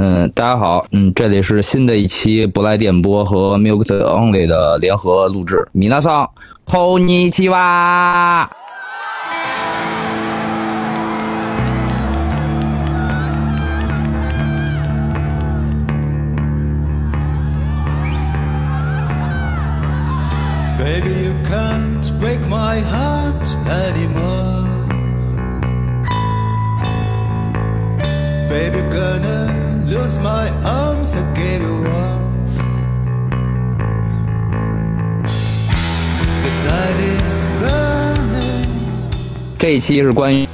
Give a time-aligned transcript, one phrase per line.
[0.00, 5.66] 嗯，大家好，嗯，这里是新的一期不赖电波和 Milk Only 的联合录制。
[5.72, 6.30] 米娜桑，
[6.64, 8.48] こんにちは。
[20.78, 23.06] Baby, you can't break my heart
[30.22, 32.54] my arms I gave you off.
[36.42, 36.98] The night
[37.28, 38.66] is burning.
[39.58, 40.46] 这一期是关于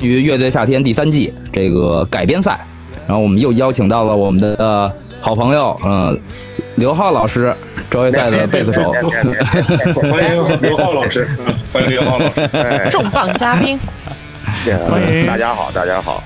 [0.00, 2.60] 于乐队夏天第三季这个改编赛，
[3.06, 6.16] 然后我们又邀请到了我们的、呃好朋友，嗯、
[6.76, 7.52] 刘浩老师，
[7.90, 8.92] 周围赛的 贝斯手。
[8.92, 12.48] 欢迎刘浩老师，嗯欢迎刘浩老师。
[12.52, 13.76] 哎重磅嘉宾，
[14.88, 16.22] 欢迎大家好，大家好。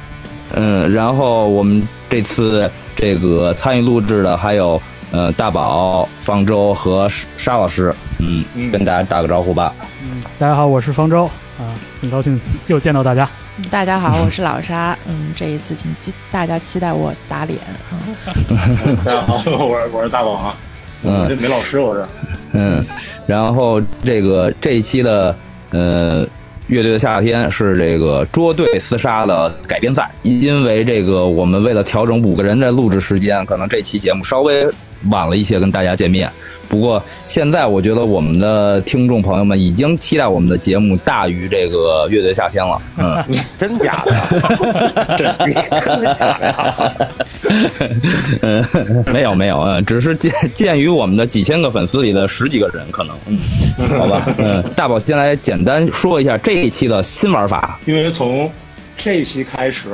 [0.55, 9.75] 嗯，然后我们这次这个参与录制的还有呃大宝、方舟和沙老师，嗯，嗯跟大家打个招呼吧。
[10.03, 11.25] 嗯大家好，我是方舟
[11.59, 11.63] 啊，
[12.01, 13.29] 很高兴又见到大家。
[13.71, 14.97] 大家好，我是老沙。
[15.07, 17.59] 嗯，这一次请期大家期待我打脸。
[17.93, 20.57] 嗯， 大家好，我是我是大宝啊，
[21.05, 22.07] 嗯这没老师我是。
[22.53, 22.85] 嗯，
[23.27, 25.37] 然后这个这一期的
[25.71, 26.27] 呃
[26.73, 34.67] 乐队的夏天是这个捉对厮杀的改编赛，因为这个我们为了调整五个人的录制时间，可能这期节目稍微
[35.11, 36.33] 晚了一些跟大家见面。
[36.73, 42.81] 不过现在我觉得我们的听众朋友们已经期待我们的节目大于这个乐队夏天了。
[42.97, 43.23] 嗯，
[43.59, 46.95] 真假的真的假的呀？
[48.41, 53.39] 嗯， 没有没有，嗯，只是鉴鉴于我们的几千个粉丝里的十几个人，可能，嗯，
[53.99, 57.79] 好吧，嗯，大宝先来简单说一下这一期的新玩法。
[57.85, 58.51] 因为从
[58.97, 59.91] 这一期开始，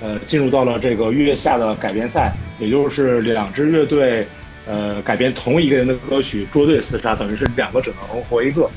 [0.00, 4.24] 呃，进入到了这个月下的改编赛，也就是两支乐队，
[4.70, 8.70] 呃，改编同一个人的歌曲捉对厮杀，等于是两个只能活一个。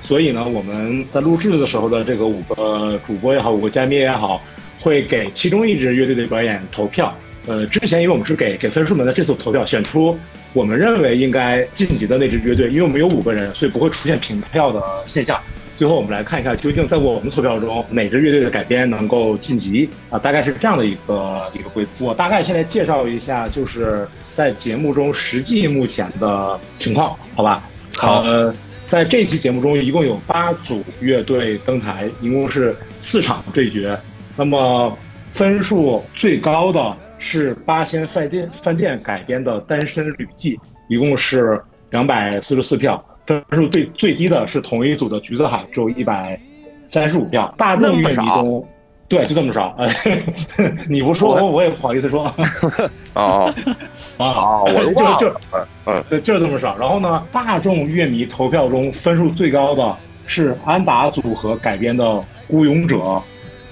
[0.00, 4.40] 所以呢，我们在录制的时候的这个五个主播也好，五个嘉宾也好，
[4.78, 7.12] 会给其中一支乐队的表演投票。
[7.48, 10.16] 呃，之前因为我们是给给分数们的，这次投票选出
[10.52, 15.40] 我们认为应该晋级的那支乐队，因为我们有五个人，所以不会出现平票的现象。
[15.76, 20.18] 最后我们来看一下，究竟在我们投票中哪支乐队的改编能够晋级啊？
[20.18, 21.90] 大概是这样的一个一个规则。
[21.98, 24.06] 我大概现在介绍一下，就是
[24.40, 27.62] 在节目中实际目前的情况，好吧？
[27.94, 28.54] 好呃，
[28.88, 33.94] 在这期节目中，一共有八组乐队登台，一共是四场对决。
[34.38, 34.96] 那么
[35.30, 40.56] 分数最高的是八仙饭店饭店改编的《单身旅记》，
[40.88, 43.04] 一共是两百四十四票。
[43.26, 46.40] 分数最最低的是同一组的橘子海，只有一百
[46.86, 47.54] 三十五票。
[47.58, 48.66] 大众乐迷中，
[49.10, 49.74] 对，就这么少。
[49.76, 49.90] 呃，
[50.88, 52.32] 你不说，我我也不好意思说。
[53.14, 53.52] 哦，
[54.16, 55.40] 啊，啊，我都就就忘了。
[55.52, 56.78] 嗯嗯，对，就是这么少。
[56.78, 59.96] 然后呢，大众乐迷投票中分数最高的
[60.28, 62.04] 是安达组合改编的
[62.46, 62.98] 《孤勇者》，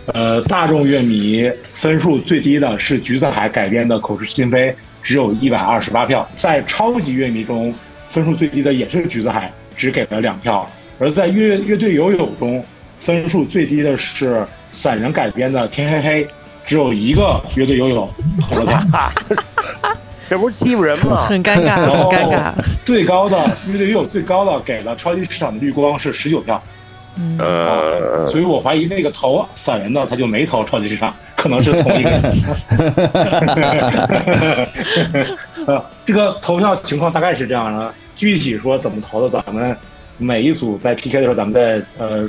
[0.06, 4.72] 呃，大众乐迷分数最低的是橘子海改编的《口是心非》，
[5.04, 6.28] 只有一百二十八票。
[6.37, 7.72] 在超级乐迷中，
[8.10, 10.69] 分数最低的也是橘子海，只给了两票。
[10.98, 12.60] 而在乐乐队友友中，
[12.98, 16.25] 分数最低的是散人改编的《天黑黑》，
[16.67, 18.09] 只有一个乐队游泳
[18.41, 18.81] 投了票。
[20.31, 21.25] 这不是欺负人吗？
[21.29, 22.53] 很尴尬，很尴尬。
[22.84, 23.37] 最高的
[23.67, 26.62] 乐队游泳最高的给了超级市场的绿光是十九票，
[27.17, 32.23] 嗯，呃，所以我怀疑那个投散人的他就没投超级市场，可能是同一个人。
[35.67, 39.75] 呃， 这个投票情况大概是这样的，具体说怎么投的，咱们
[40.19, 42.28] 每一组在 PK 的时候，咱们再呃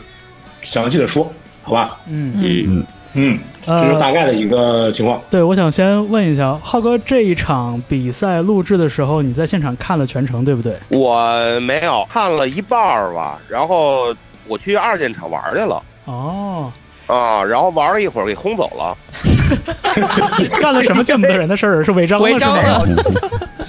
[0.64, 1.30] 详细的说，
[1.70, 1.98] 好吧？
[2.08, 5.22] 嗯，嗯，嗯，这是大呃，概的一个情况。
[5.30, 10.76] 对，我想先问一下浩哥，这一场比赛录制的时候，你在现场看了全程，对不对？
[10.90, 14.14] 我没有看了一半儿吧，然后
[14.48, 16.72] 我去二建厂玩去了哦，
[17.06, 18.98] 啊，然后玩了一会儿给轰走了，
[20.60, 21.84] 干了什么见不得人的事儿？
[21.84, 22.62] 是违章了是违章吗？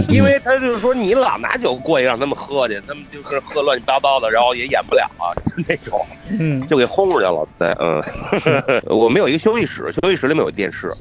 [0.09, 5.31] 因为他就是说你老拿酒过去让他们喝去，他们就是喝乱七八糟的，然后也演不了啊，
[5.69, 6.01] 那种
[6.39, 7.47] 嗯，就给轰出去了。
[7.59, 10.93] 对，嗯， 我们有一个休息室，休息室里面有电视，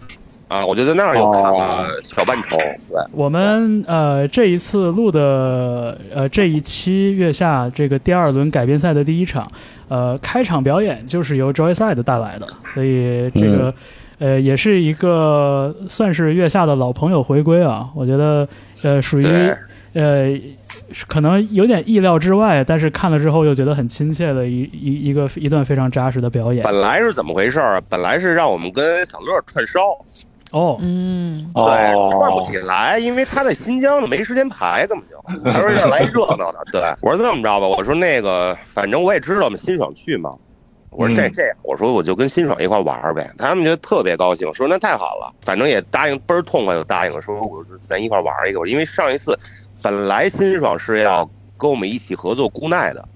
[0.48, 2.58] 啊，我就在那儿又看了小半程。
[2.58, 9.50] 对，我们呃这一次录的呃这一期月下这个第二轮改编赛的第一场，
[9.88, 13.74] 呃开场表演就是由 Joyside 带来的，所以这个、
[14.20, 18.48] 呃也是一个算是月下的老朋友回归啊，我觉得
[18.84, 19.26] 呃属于
[19.94, 20.40] 呃
[21.08, 26.64] 可能有点意料之外，但是看了之后又觉得很亲切的一一一个一段非常扎实的表演。
[26.64, 27.82] 本来是怎么回事儿？
[27.90, 29.82] 本来是让我们跟小乐串烧，
[30.52, 35.20] 哦，嗯，哦对，串不起来，因为他在新疆呢，没时间排，根本就。
[35.52, 40.34] 他说要来热闹的，对我说这么着吧，我说那个，反正我也知道我们辛爽去嘛，
[40.90, 41.32] 我说这嗯。
[41.32, 49.38] 这样，我说我就跟辛爽一块玩儿呗，他们就特别高兴，说那太好了，反正也答应倍儿痛快就答应了，说我说咱一块玩儿一个，因为上一次
[49.82, 53.08] 本来辛爽是要跟我们一起合作姑奈的，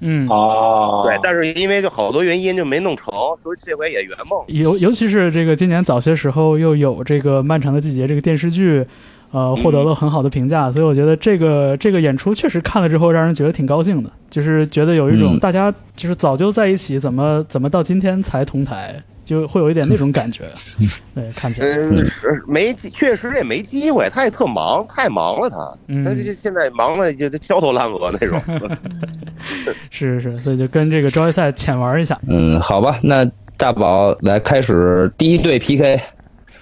[0.00, 4.42] 嗯，哦，对，但是因为就好多原因就没弄成，所以这回也圆梦。
[4.48, 8.84] 尤尤其是这个今年早些时候又有这个《漫长的季节》这个电视剧，
[9.32, 18.94] 呃，获得了很好的评价，所以我觉得这个这个演出确实看了之后让人觉得挺高兴的，就是觉得有一种嗯大家就是早就在一起，怎么怎么到今天才同台，
[19.24, 20.44] 就会有一点那种感觉。
[21.14, 25.56] 对，看起来，嗯，是没，确实也没机会，他也特忙，太忙了他，
[25.88, 28.40] 嗯他这现在忙的就焦头烂额那种。
[29.90, 32.18] 是是是，所以就跟这个招业赛浅玩一下。
[32.28, 33.24] 嗯，好吧，那
[33.56, 35.98] 大宝来开始第一对 PK。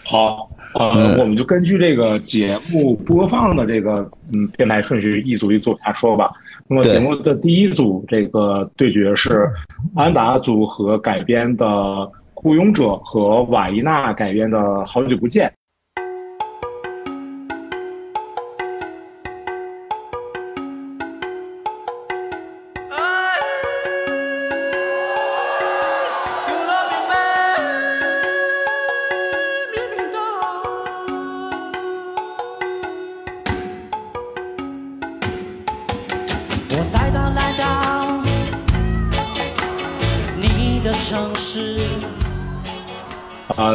[0.05, 6.31] 好，呃，嗯我们就根据这个节目播放的这个嗯编排顺序，一组一组往下说吧。
[6.69, 9.49] 那么节目的第一组这个对决是
[9.97, 11.67] 安达组合改编的
[12.35, 15.49] 《雇佣者》和瓦伊娜改编的《好久不见》。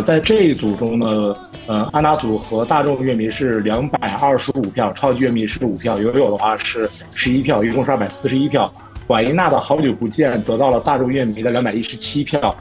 [0.06, 1.36] 在这一组中呢，
[1.66, 8.72] 呃，安达组和大众乐迷是两百二十五票，超级乐迷是五票，友友的话是十一票，一共是二百四十一票。
[9.08, 12.56] 瓦伊娜的好久不见得到了大众乐迷的两百一十七票，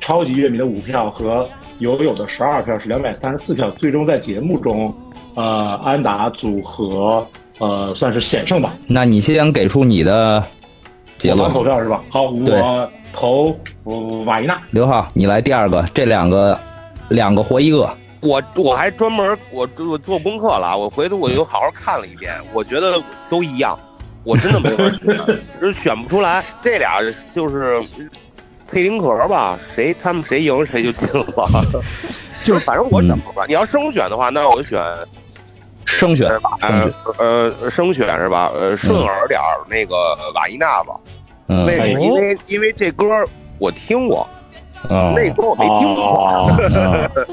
[0.00, 1.48] 超级乐迷的五票和
[1.78, 3.70] 友友的十二票是两百三十四票。
[3.72, 4.94] 最终在节目中，
[5.34, 7.26] 呃，安达组合
[7.58, 8.74] 呃算是险胜吧。
[8.86, 10.44] 那你先给出你的
[11.16, 11.50] 结论。
[11.50, 12.02] 投票是吧？
[12.10, 14.60] 好，我投我瓦伊娜。
[14.70, 16.58] 刘浩，你来第二个，这两个
[17.10, 17.88] 两个活一个。
[18.20, 23.78] 我我还专门我我做功课了，我回头我又好好看了一遍，我觉得都一样，
[24.24, 25.16] 我真的没法选，
[25.60, 26.44] 就是选不出来。
[26.62, 27.00] 这俩
[27.34, 27.80] 就是
[28.70, 31.48] 配丁壳吧，谁他们谁赢谁就进了吧。
[32.44, 34.82] 就是反正我怎么吧，你要生选的话，那我就选
[35.86, 36.50] 生选是吧？
[36.60, 38.50] 呃呃，生选是吧？
[38.54, 39.94] 呃，顺耳点儿那个
[40.34, 40.94] 瓦伊娜吧。
[41.48, 41.98] 嗯为什么？
[41.98, 43.04] 哦因为因为这歌
[43.58, 44.28] 我听过，
[44.88, 46.50] 哦那歌我没听过，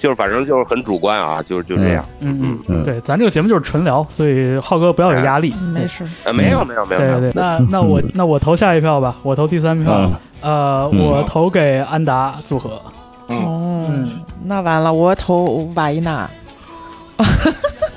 [0.00, 2.04] 就是反正就是很主观啊，就是就这样。
[2.20, 5.54] 嗯嗯，嗯对，咱这个节目就是纯聊，所以浩哥不要有压力。
[5.60, 6.04] 嗯没事。
[6.24, 9.92] 呃，没有没有没有，对对对，那那我那我投下一票吧，我投第三票。
[9.94, 10.12] 嗯
[10.42, 12.80] 呃，嗯我投给安达组合。
[13.28, 14.10] 嗯，哦嗯，
[14.44, 16.28] 那完了，我投瓦伊娜，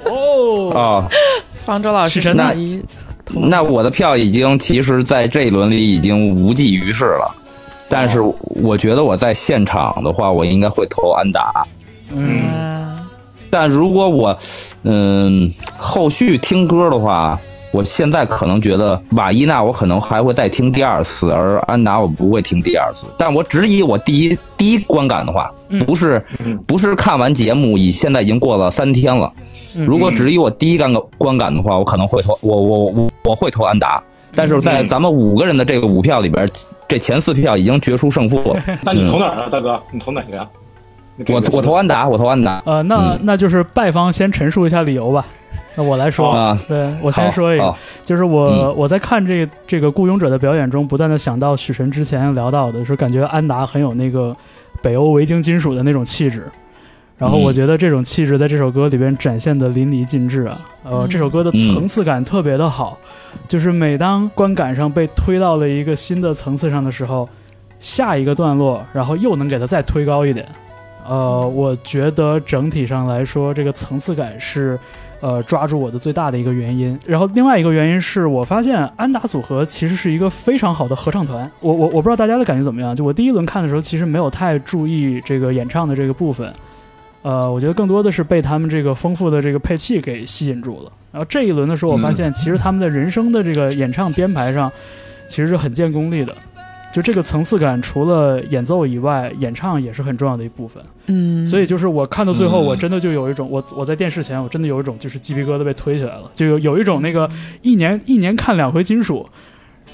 [0.05, 1.05] 哦，哦，
[1.65, 2.81] 方舟老师是真的哪一
[3.25, 3.41] 投？
[3.41, 7.35] 那我的票已经其实在这一轮里已经无济于事了。
[7.89, 8.21] 但是
[8.63, 11.65] 我觉得我在现场的话，我应该会投安达。
[12.11, 13.09] 嗯啊，
[13.49, 14.37] 但如果我，
[14.83, 17.39] 嗯，后续听歌的话，
[17.71, 23.07] 我现在可能觉得瓦伊娜我可能还会再听第二次，而安达我不会听第二次。
[23.17, 29.31] 但我只以我第一第一观感的话，嗯不是嗯不是看完节目，以现在已经过了三天了。
[29.37, 34.01] 嗯如果只以我第一感观感的话，我可能会投我我我我会投安达。
[34.37, 36.47] 但是在咱们五个人的这个五票里边，
[36.87, 38.61] 这前四票已经决出胜负了。
[38.83, 39.81] 那你投哪儿啊，大哥？
[39.91, 40.47] 你投哪个呀？
[41.27, 42.61] 我我投安达，我投安达。
[42.65, 45.25] 呃，那嗯那就是拜方先陈述一下理由吧。
[45.75, 47.73] 那我来说，啊对我先说一个，
[48.05, 54.35] 就是我、嗯我在看这这个雇佣者的表演中，不断的想到许晨之前聊到的，说感觉安达很有那个
[54.81, 56.43] 北欧维京金属的那种气质。
[57.17, 62.97] 然后嗯我觉得这种气质在这首歌里边展现的淋漓尽致啊，呃，嗯这首歌的层次感特别的好，
[63.47, 67.27] 就是每当观感上被推到了一个新的层次上的时候，
[67.79, 70.45] 下一个段落，然后又能给它再推高一点。
[71.07, 74.77] 呃，我觉得整体上来说，这个层次感是
[75.21, 76.99] 呃抓住我的最大的一个原因。
[77.07, 81.49] 然后另外一个原因是我发现安达组合其实是一个非常好的合唱团。
[81.61, 86.53] 我我我不知道大家的感觉怎么样，就我第一轮看的时候，其实没有太注意这个演唱的这个部分。
[87.27, 90.91] 呃，我觉得更多的是被他们这个丰富的这个配器给吸引住了。
[91.11, 94.71] 然后这一轮的时候，我发现其实他们的人声的这个演唱编排上，
[95.27, 96.33] 其实是很见功力的。
[96.93, 100.81] 就这个层次感，除了演奏以外，演唱也是很重要的一部分。
[101.07, 107.29] 嗯，所以就是我看到最后，嗯我真的就有一种，我我在电视前，我真的有一种就是鸡皮疙瘩被推起来了，就有有一种那个
[107.61, 109.27] 一年一年看两回金属，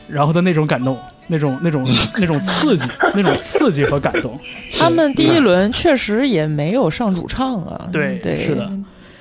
[0.07, 4.39] 然后的那种感动，那种那种那种刺激， 那种刺激和感动。
[4.77, 8.69] 他们第一轮确实也没有上主唱啊，对对，是的。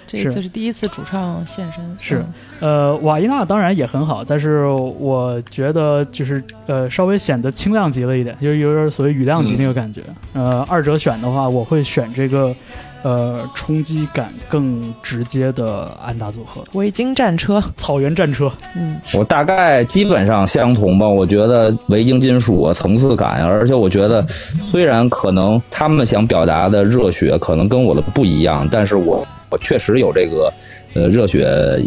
[0.05, 2.23] 这一次是第一次主唱现身，是
[2.61, 10.03] 嗯，呃，瓦伊娜当然也很好，但是我觉得就是呃稍微显得轻量级了一点，就是有点所谓雨量级那个感觉。
[10.35, 12.55] 呃，二者选的话，我会选这个
[13.03, 18.51] 呃冲击感更直接的安达组合，维京战车，草原战车。
[18.77, 21.09] 嗯，我大概基本上相同吧。
[21.09, 30.53] 我觉得维京金属啊，层次感啊，而且我觉得虽然可能他们想表达的热血可能跟我的不一样，但是我我确实有这个
[30.95, 31.79] 呃热血呃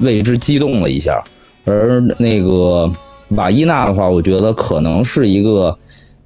[0.00, 1.22] 为之激动了一下。
[1.64, 2.90] 而那个
[3.30, 5.76] 瓦伊娜的话，我觉得可能是一个。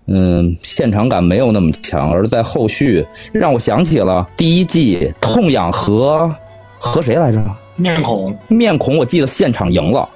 [0.09, 6.35] 嗯，现场感没有那么强，而在后续让我想起了第一季痛痒和
[6.79, 7.38] 和谁来着？
[7.77, 10.09] 面孔面孔，我记得现场赢了，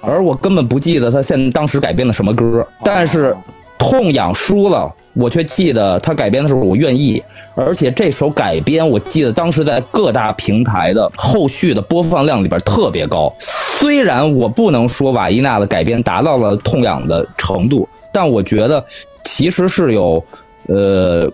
[0.00, 2.64] 而我根本不记得他现当时改编的什么歌。
[2.84, 3.34] 但是
[3.78, 7.22] 痛痒输了，我却记得他改编的时候我愿意，
[7.54, 13.34] 而且这首改编我记得当时在各大平台的后续的播放量里边特别高。
[13.78, 18.84] 虽然我不能说瓦伊娜的改编达到了痛痒的程度，但我觉得
[19.24, 20.24] 其实是有
[20.66, 21.30] 呃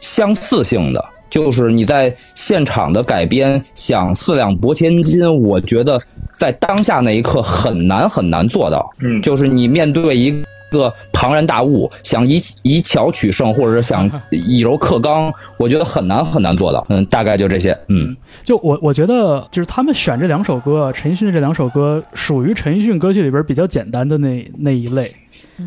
[0.00, 1.04] 相似性的。
[1.30, 6.00] 就是你在现场的改编想四两拨千斤，我觉得
[6.36, 8.94] 在当下那一刻很难很难做到。
[9.00, 16.86] 嗯就是你面对一个庞然大物，想以以巧取胜，或者是想以柔克刚，我觉得很难很难做到。
[16.88, 17.76] 嗯，大概就这些。
[17.88, 25.12] 嗯，就我我觉得，就是他们选这两首歌，陈奕迅这两首歌，属于陈奕迅歌曲里边比较简单的那那一类。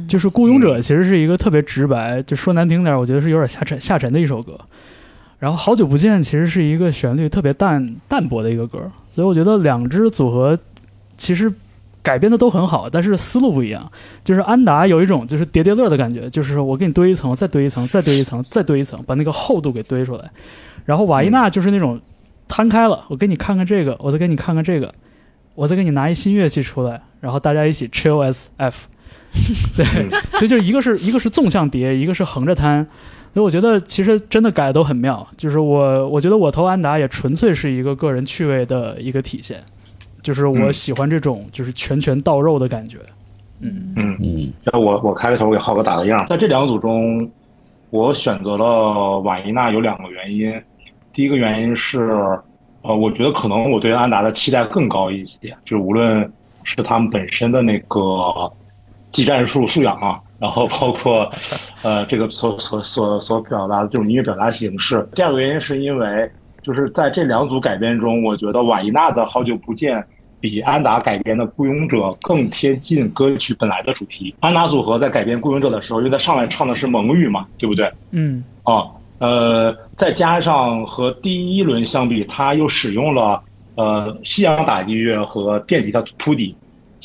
[0.07, 4.59] 就是《孤勇者》其实是一个特别直白，就说难听点，我觉得是有点下沉下沉的一首歌。
[5.39, 8.79] 然后《好久不见》其实是一个旋律特别淡淡薄的一个歌，
[9.11, 10.57] 所以我觉得两支组合
[11.15, 11.53] 其实
[12.01, 13.91] 改编的都很好，但是思路不一样。
[14.23, 20.29] 就是安达有一种就是叠叠乐的感觉，就是我给你堆一层，再堆一层，再堆一层，再堆一层，把那个厚度给堆出来。
[20.85, 22.01] 然后瓦伊娜就是那种
[22.47, 24.91] 摊开了，我给你看看这个，我再给你看看这个，
[25.53, 28.87] 我再给你拿一新乐器出来，然后大家一起 chill as f。
[29.77, 29.85] 对，
[30.39, 32.85] 所以就是一个是一个是纵向叠，一个是横着摊。
[33.33, 35.25] 所以我觉得其实真的改的都很妙。
[35.37, 39.61] 就是我我觉得我投安达也纯粹是一个个人趣味的一个体现，
[40.23, 42.97] 就是我喜欢这种就是拳拳到肉的感觉。
[43.59, 47.29] 嗯嗯，嗯那我我开个头给浩哥打个样，在这两组中，
[47.91, 50.53] 我选择了瓦伊娜有两个原因。
[51.13, 52.09] 第一个原因是，
[52.81, 56.31] 呃，我觉得可能我对安达的期待更高一些，就是无论
[56.63, 57.99] 是他们本身的那个
[59.17, 61.27] 技战术素养啊，然后包括
[61.81, 65.09] 呃这个所所所所表达的这种音乐表达形式。
[65.15, 66.29] 第二个原因是因为
[66.61, 69.97] 就是在这两组改编中，我觉得瓦伊娜的《好久不见》
[70.39, 74.35] 比安达改编的《孤勇者》更贴近歌曲本来的主题。
[74.39, 77.91] 安达组合在改编《孤勇者》的时候，因为他上来唱的是蒙语嘛，对不对？
[78.11, 78.85] 嗯啊，
[79.17, 83.41] 呃，再加上和第一轮相比，他又使用了
[83.73, 86.55] 呃西洋打击乐和电吉他铺底，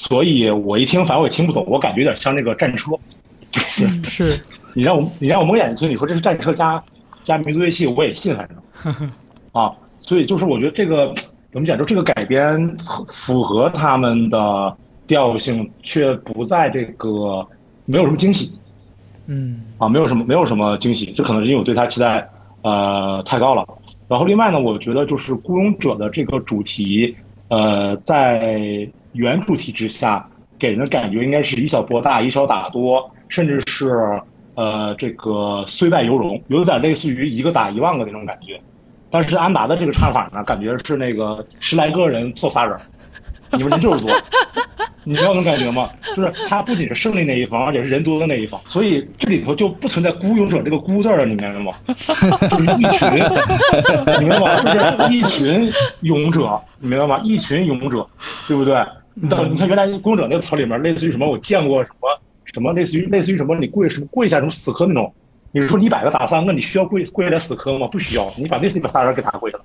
[0.08, 2.90] 所以我一听反正我也听不懂，我感觉有点像那个战车。
[3.52, 4.40] 是是
[4.74, 6.82] 你让我你让我蒙眼睛，你说这是战车加
[7.22, 8.48] 加民族乐器，我也信，反
[8.82, 9.10] 正
[9.52, 11.14] 啊，所以就是我觉得这个
[11.52, 12.76] 怎么讲，就这个改编
[13.12, 17.46] 符合他们的调性，却不在这个
[17.84, 18.50] 没有什么惊喜。
[19.26, 22.28] 嗯啊，没有什么没有什么惊喜，这可能是因为我对他期待
[22.62, 23.64] 呃太高了。
[24.08, 27.14] 然后另外呢，我觉得就是孤勇者的这个主题，
[27.48, 30.24] 呃，在原主题之下，
[30.58, 33.90] 给人的感觉应该是以小博大，以少打多，甚至是
[34.54, 38.60] 呃这个虽败犹荣，有点类似于一个打一万个那种感觉。
[39.10, 42.76] 但是安达的这个唱法呢，感觉是那个十来个人凑仨人，
[43.52, 44.10] 你们人就是多。
[45.04, 45.88] 你知道那种感觉吗？
[46.16, 51.72] 就是他不仅是胜利那一方，而且是人多的那一方，所以这里头就不存在孤勇者这个孤字儿了，你明白吗？
[51.86, 53.10] 就是一群，
[54.20, 54.56] 你明白吗？
[54.62, 57.20] 就是一群勇者，你明白吗？
[57.24, 58.06] 一群勇者，
[58.46, 58.80] 对不对？
[59.14, 61.28] 你到你看原来孤勇者那个词里面，类似于什么？
[61.28, 63.54] 我见过什么什么类似于类似于什么？
[63.56, 65.12] 你跪什么跪下什么死磕那种？
[65.52, 67.86] 你说你一百个打三个，你需要跪跪下来死磕吗？
[67.86, 69.60] 不需要，你把那那把仨人给打跪了。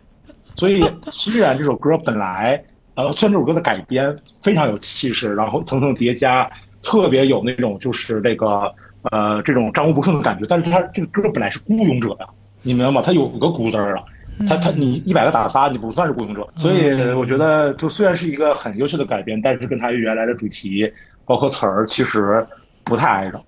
[0.56, 2.64] 所以虽然这首歌本来。
[2.96, 6.50] 呃，虽然这首歌的改编非常有气势，然后层层叠加，
[6.82, 8.74] 特别有那种就是这个
[9.12, 12.26] 呃这种战无不胜的感觉，但是它这个歌本来是孤勇者呀，
[12.64, 13.04] 你明白吗？
[13.06, 14.04] 它有个孤字儿啊，
[14.48, 20.92] 它它你一百个打仨，你不算是雇佣者，所以我觉得就虽然是一个很优秀的改编，但是跟他原来的主题
[21.26, 22.46] 包括词儿其实
[22.84, 23.42] 不太挨着。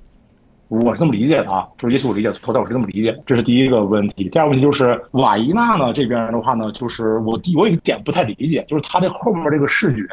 [0.68, 4.30] 我是这么理解的啊，就是也许我理解错，但我是这么理解的，这是第一个问题。
[4.30, 10.04] 第二个问题就是瓦伊娜呢这边的话呢，就是我第我有一点不太理解，就是他这后面这个视觉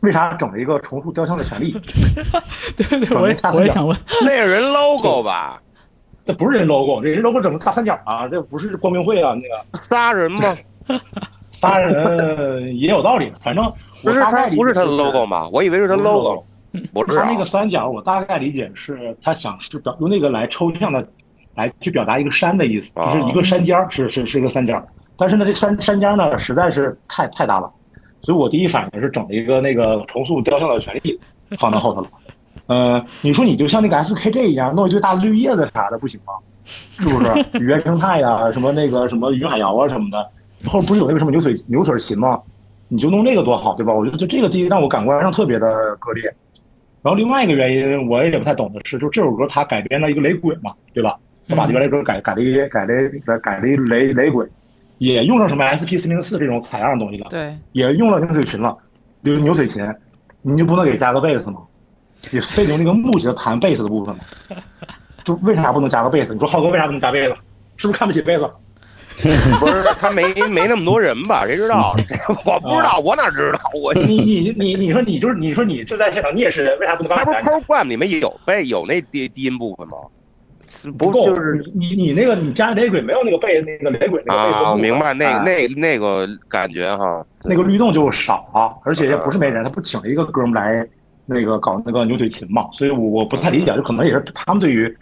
[0.00, 1.72] 为啥整了一个重塑雕像的权利？
[2.76, 5.60] 对对，整我也我也想问，那个人 logo 吧？
[6.30, 10.56] 这不是人 logo，这人 logo 整个大三角啊，这不是光明会啊，那个 仨人吗？
[11.50, 13.64] 仨人也有道理，反正
[14.04, 14.22] 不是
[14.54, 15.48] 不是他的 logo 吗？
[15.52, 16.44] 我以为是他 logo，
[16.92, 21.04] 不是啊他那个三角，我大概理解是他想是表用那个来抽象的
[21.56, 24.80] 来去表达一个山的意思，啊就是一个山尖儿，是是是一个三角。
[25.16, 27.68] 但是呢，这山山尖儿呢实在是太太大了，
[28.22, 31.18] 所以我第一反应是整了一个那个重塑雕像的权利
[31.58, 32.08] 放到后头了。
[32.70, 36.34] 呃，你说你就像那个 SKJ 一样弄一堆大绿叶子啥的不行吗？
[36.64, 37.44] 是不是？
[37.58, 42.40] 原生态呀、什么那个什么云海肴啊什么的，后不是有那个什么牛腿牛腿琴吗？
[42.86, 43.92] 你就弄那个多好，对吧？
[43.92, 46.32] 我觉得就这个第一让我感官上特别的割裂。
[47.02, 51.16] 然后另外一个原因我也不太懂的是，就这首歌它改编了一个雷鬼嘛，对吧？
[51.48, 54.46] 他把这个雷歌改改了一个改了一改改了一雷雷鬼，
[54.98, 58.76] 也用上什么 SP 四零四这种采样的东西了，对，也用了牛腿琴了，
[59.22, 59.84] 牛牛腿琴，
[60.42, 61.62] 你就不能给加个贝斯吗？
[62.30, 64.20] 你非得用那个木吉他弹贝斯的部分吗？
[65.24, 66.32] 就为啥不能加个贝斯？
[66.32, 67.34] 你说浩哥为啥不能加贝斯？
[67.76, 68.48] 是不是看不起贝斯？
[69.60, 71.44] 不是他没没那么多人吧？
[71.46, 71.94] 谁知道？
[72.46, 73.58] 我不知道，我哪知道？
[73.74, 79.96] 我你你你你说你就是你说你就在现场，你也是人，为啥不能他不是加？program 里面有背有那低低音部分吗？
[80.96, 87.22] 不够，就是你你你那个你加雷鬼没有那个贝那个雷鬼那个贝斯啊，明白那哎那那个感觉哈。
[87.44, 90.86] 那个律动就少，而且也不是没人，他不请了一个哥们来
[91.30, 94.92] 那个搞那个牛腿琴嘛，所以我我不太理解，就可能也是他们对于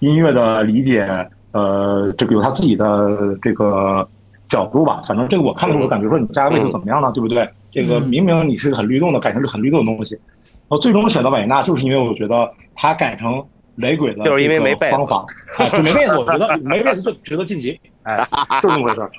[0.00, 1.06] 音乐的理解，
[1.52, 4.08] 呃，这个有他自己的这个
[4.48, 5.00] 角度吧。
[5.06, 7.12] 反正这个我看的时候，我感觉说你加个位置怎么样呢？
[7.12, 7.48] 对不对？
[7.70, 13.44] 这个明明你是很律动的，改成是很律动的东西，然后最终选择瓦伊纳，就是因为我觉得他改成
[13.76, 15.24] 雷鬼的，就是因为没贝斯方法，
[15.58, 18.26] 哎，就没贝斯，我觉得没贝斯就值得晋级， 哎，
[18.62, 19.10] 就是这么回事儿。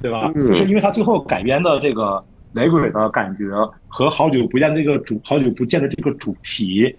[0.00, 0.30] 对吧？
[0.34, 2.22] 嗯是因为他最后改编的这个
[2.58, 3.44] 雷鬼的感觉
[3.86, 6.94] 和好久不见这个主好久不见的这个主题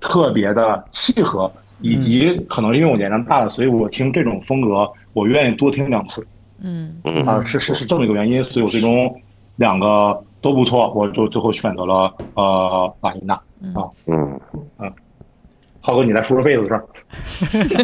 [0.00, 6.26] 特别的契合，以及可能是因为我年龄大了，所以我听这种风格我愿意多听两次。
[6.60, 7.00] 嗯。
[7.04, 7.24] 嗯。
[7.24, 9.14] 啊，是是是这么一个原因，所以我最终
[9.56, 13.88] 两个都不错，我就最后选择了呃瓦伊纳啊。
[14.06, 14.38] 嗯
[14.78, 14.92] 嗯，
[15.80, 16.84] 浩哥，你来说说贝子的事儿。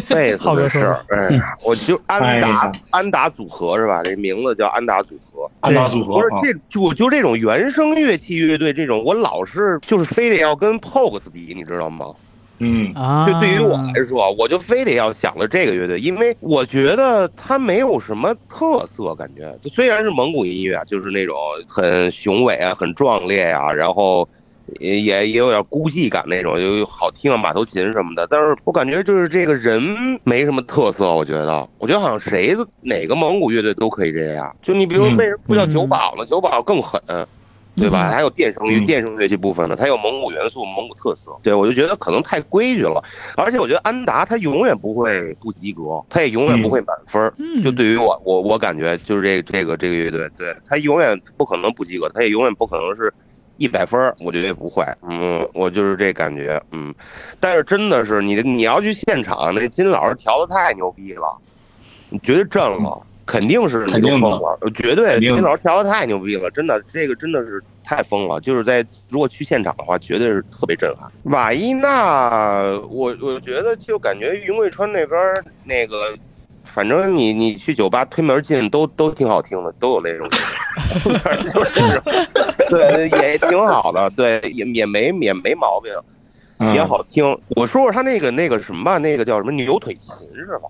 [0.09, 4.03] 贝斯浩哥说的事儿，哎呀，我就安哎达安达组合是吧？
[4.03, 5.51] 这名字叫安达组合。
[5.61, 12.07] 安达组合啊，不是这，就就这种原声乐器乐队，这种我老是就是非得要跟 Pogues 比，你知道吗？
[12.59, 12.93] 嗯。
[12.95, 19.55] 啊，就对于我来说，我就非得要想着这个乐队，因为我觉得它没有什么特色，感觉。
[19.63, 24.29] 就虽然是蒙古音乐啊，就是那种很雄伟啊、很壮烈呀、然后
[24.81, 28.27] 也也也有点孤寂感那种，就好听啊，马头琴什么的。
[28.29, 29.83] 但是我感觉就是这个人
[30.25, 34.55] 没什么特色，我觉得，我觉得好像谁哪个蒙古乐队都可以这样。
[34.63, 36.25] 就你比如嗯为什么不叫九宝呢？
[36.27, 37.01] 九宝更狠。
[37.77, 38.11] 对吧？
[38.11, 41.31] 嗯还有电声乐、嗯电声乐器部分呢，它有蒙古元素、蒙古特色。
[41.41, 43.01] 对我就觉得可能太规矩了，
[43.37, 47.33] 而且我觉得安达他永远不会不及格，他也永远不会满分。
[47.39, 53.11] 嗯就对于我，我我感觉就是这这个这个乐队，对他永远不可能不及格，他也永远不可能是
[53.61, 54.83] 一百分儿，我绝对不会。
[55.03, 56.59] 嗯，我就是这感觉。
[56.73, 56.95] 嗯，
[57.39, 61.37] 但是真的是你你要去现场，那金老师调的太牛逼了，
[62.09, 63.07] 你绝对震了。
[63.27, 68.41] 肯定是你肯定的都疯了，绝对金老师调的太牛逼了，真的，这个真的是太疯了。
[68.41, 71.09] 就是在如果去现场的话，绝对是特别震撼。
[71.25, 76.17] 瓦伊娜，我我觉得就感觉云贵川那边儿那个，
[76.73, 80.29] 反正你你去酒吧推门进都都挺好听的，都有那种，
[81.53, 81.81] 就是
[82.69, 85.93] 对，也挺好的，对，也也没也没毛病，
[86.59, 87.25] 嗯也好听。
[87.57, 90.69] 我说说他那个那个什么吧，那个叫什么牛腿琴是吧？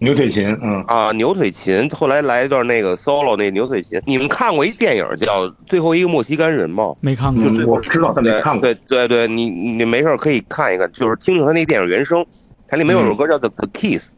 [0.00, 6.94] 牛腿琴，嗯啊，牛腿琴，后来来一段那个 solo 那牛腿琴，你们看过一电影叫《最后一个墨西干人》吗？
[7.00, 8.62] 没看过，嗯，我知道，但没对看过。
[8.62, 12.24] 对对对，你你没事可以看一看，就是听听他那电影原声，
[12.68, 14.14] 它里面有首歌叫《The The Kiss》，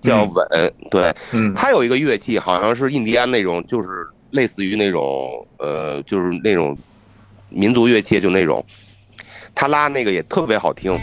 [0.00, 0.74] 叫嗯吻。
[0.90, 3.88] 对，嗯它有一个乐器，好像是印第安那种，就是
[4.30, 6.76] 类似于那种呃，就是那种
[7.48, 8.64] 民族乐器，就那种，
[9.54, 10.98] 他拉那个也特别好听。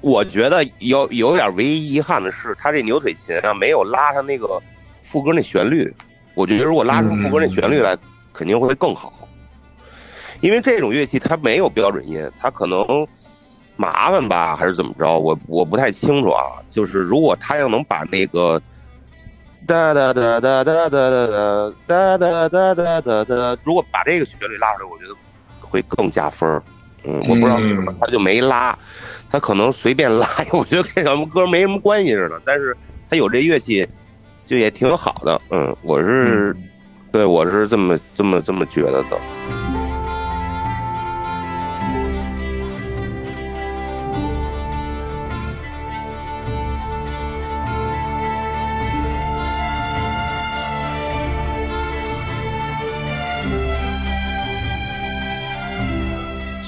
[0.00, 4.60] 我觉得有有点唯一遗憾的是，他这牛腿琴啊没有拉他那个
[5.02, 5.92] 副歌那旋律。
[6.34, 7.96] 我觉得如果拉出副歌那旋律来，
[8.32, 9.12] 肯定会更好。
[10.40, 13.06] 因为这种乐器它没有标准音，它可能
[13.76, 15.18] 麻烦吧，还是怎么着？
[15.18, 16.62] 我我不太清楚啊。
[16.70, 18.58] 就是如果他要能把那个
[19.66, 21.20] 哒哒哒哒哒哒哒
[21.86, 25.14] 哒哒哒哒哒哒哒，如果把这个旋律拉出来，我觉得
[25.60, 26.62] 会更加分儿。
[27.04, 28.78] 嗯，我不知道为什么他就没拉，
[29.30, 32.40] 他可能随便拉， 我觉得跟什么歌没什么关系似的。
[32.44, 32.76] 但是
[33.08, 33.86] 他有这乐器，
[34.44, 35.40] 就也挺好的。
[35.50, 36.54] 嗯，我是，
[37.12, 39.20] 对我是这么这么这么觉得的。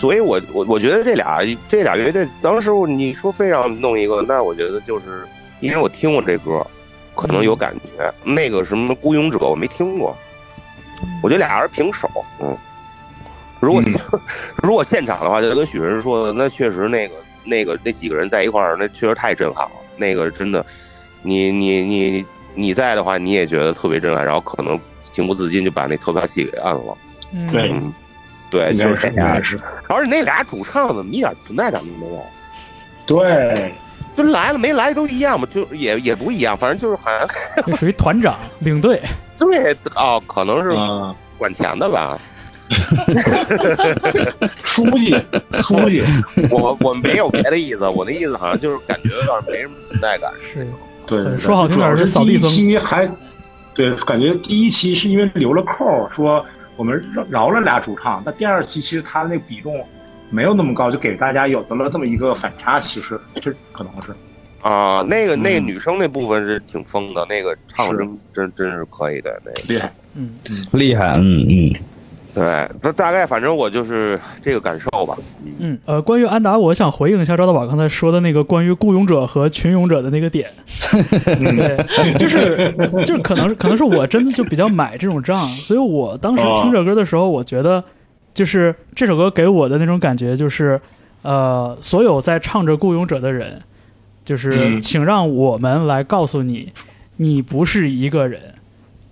[0.03, 1.38] 所以我我我觉得这俩
[1.69, 5.25] 这俩乐队，当时你说非要弄一个，那我觉得就是
[5.61, 6.61] 因为我听过这歌，
[7.15, 8.12] 可能有感觉。
[8.25, 10.19] 那个什么孤勇者我没听过，
[11.23, 12.11] 我觉得俩人平手。
[12.41, 12.53] 嗯，
[13.61, 13.81] 如果、
[14.61, 19.73] 如果现场的话，就跟许晨说的，那确实那个那个那几个人在一块儿，那确实太震撼了。
[19.97, 20.67] 那个真的，
[21.23, 24.77] 你你你你在的话，你也觉得特别震撼，然后可能
[25.12, 26.99] 情不自禁就把那投票器给按了。
[27.33, 27.95] 嗯，对，嗯，
[28.53, 29.43] 对，就是这样。
[29.43, 32.23] 是，而且那俩主唱怎么一点存在感都没有？
[33.07, 33.73] 对，
[34.15, 37.27] 就来了没来都一样嘛，就也也不一样，反正就是好像
[37.67, 39.01] 这属于团长领队。
[39.38, 42.19] 对哦，可能是嗯，管钱的吧。
[44.62, 45.15] 书记，
[45.62, 46.03] 书记，
[46.51, 50.33] 我我没有别的意思，我的意思好像就是感觉有点没什么存在感。
[50.41, 50.67] 是，
[51.07, 53.07] 对，对说好听点儿主要是是扫地僧第一期还，
[53.75, 56.45] 对，感觉第一期是因为留了扣，说
[56.77, 59.85] 我们饶饶了俩主唱，但第二期其实他那比重
[60.31, 64.15] 没有那么高，就给大家有的了这么一个反差，其实这可能是，
[64.63, 67.97] 啊，那个那个嗯女生那部分是挺疯的，那个唱是。
[67.99, 69.61] 真真真是可以的，那个。
[69.69, 71.75] 厉害，嗯嗯，厉害，嗯嗯。
[72.35, 75.14] 对，那大概反正我就是这个感受吧。
[75.45, 80.51] 嗯，嗯，呃，关于安达，我想回应一下赵大宝刚才说的那个关于雇佣者和群勇者的那个点。
[80.90, 87.85] 对，就是就是可能是可能是我真的就比较买这种账，所以我当时听这歌的时候，我觉得
[88.33, 90.81] 就是这首歌给我的那种感觉就是，
[91.21, 93.59] 呃，所有在唱着雇佣者的人，
[94.25, 96.73] 就是嗯请让我们来告诉你，
[97.16, 98.40] 你不是一个人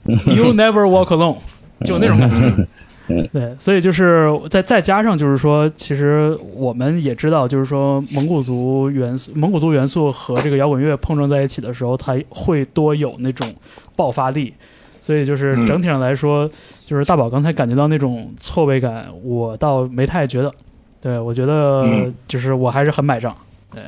[0.04, 1.37] ，You never walk alone，
[1.85, 2.66] 就那种感觉。
[3.33, 13.53] 对，所以就是再再加上就是说，其实我们也知道，就是说蒙古族元素、蒙古族元素和这个摇滚乐碰撞在一起的时候，它会多有那种
[13.96, 14.55] 爆发力。
[15.03, 16.46] 所以就是嗯整体上来说，
[16.85, 20.53] 就是大宝刚才感觉到那种错位感，我倒没太觉得。
[21.01, 23.35] 对我觉得嗯就是我还是很买账。
[23.75, 23.83] 对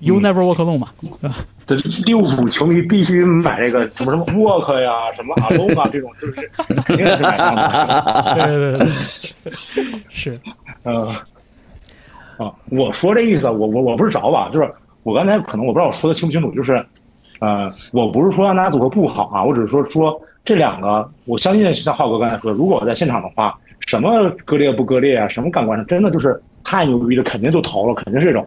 [0.00, 0.88] ，You never walk alone 嘛，
[1.66, 6.50] 这利物浦球迷必须买这个什么什么 walk 呀，什么 alone 啊这种，就是
[6.84, 8.34] 肯定是买账的。
[8.34, 10.40] 对对对对，是，
[10.82, 11.14] 呃，
[12.38, 14.70] 啊，我说这意思，我我我不是找吧，就是
[15.02, 16.84] 我刚才可能我不知道我说的清不清楚，就是，
[17.40, 28.46] 呃，我不是说安达组合不好啊，我只是说说这两个，我相信像浩哥刚才说的，如果我在现场的话，什么割裂不割裂啊，什么感官上真的就是太牛逼了，肯定就投了，肯定是这种。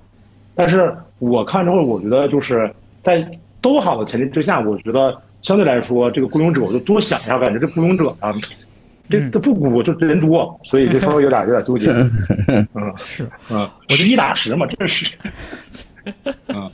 [0.57, 2.69] 但是我看之后，我觉得就是
[3.03, 3.25] 在
[3.61, 8.33] 都好的前提之下，我觉得相对来说，这个雇佣者我就多想一下，感觉这雇佣者啊，
[9.09, 11.91] 这嗯这不鼓就人多，所以就稍微有点有点纠结。
[12.73, 15.15] 嗯， 是，嗯，十一打十嘛，这是。
[16.47, 16.71] 嗯，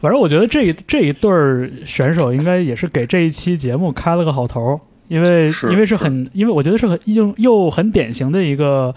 [0.00, 8.92] 反正我觉得这一这一对儿选手应该也是给这一期节目开了个好头儿，因为因为是很，因为我觉得是很又又很典型的一个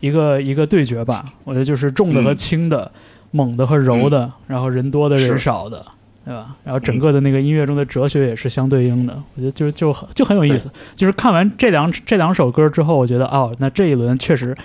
[0.00, 1.24] 一个一个对决吧。
[1.44, 2.90] 我觉得就是重的和嗯轻的，
[3.32, 5.84] 猛的和柔的，然后人多的人少的，
[6.24, 6.56] 对吧？
[6.62, 10.70] 然后整个的那个音乐中的哲学也是相对应的，我觉得就就很就很有意思。
[10.94, 14.56] 就是看完这两这两首歌之后，我觉得哦，那这一轮确实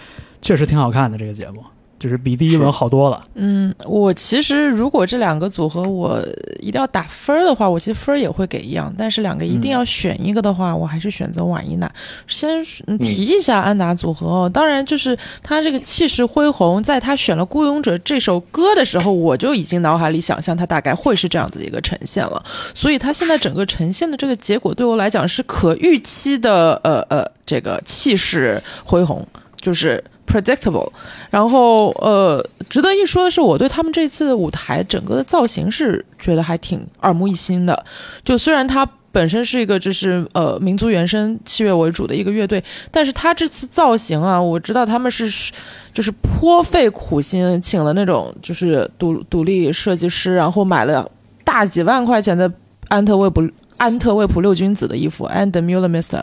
[0.41, 1.63] 确实挺好看的这个节目，
[1.99, 3.25] 就是比第一轮好多了。
[3.35, 6.21] 嗯，我其实如果这两个组合我
[6.59, 11.91] 一定要打分儿的话，我其实分儿也会给一样，但是两个一定要选一个的话，我还是选择婉一娜。
[12.27, 12.49] 先
[12.87, 29.25] 嗯提一下安达组合哦，当然就是他这个气势恢宏，在他选了《孤勇者》这首歌的时候，我就已经脑海里想象他大概会是这样子的一个呈现了，所以他现在整个呈现的这个结果对我来讲是可预期的，呃呃，这个气势恢宏，
[29.59, 30.91] 就是 predictable。
[31.29, 37.85] 然后呃，值得一说的是，我对他们这次的舞台整个的造型是觉得还挺耳目一新的。
[38.23, 45.51] 就虽然它本身是一个就是呃民族原声器乐为主的一个乐队，但是他这次造型啊，我知道他们是
[45.91, 51.09] 就是颇费苦心，请了那种就是独独立设计师，然后买了
[51.43, 52.51] 大几万块钱的
[52.89, 56.21] 安特卫普安特卫普六君子的衣服 and the Muller Mister，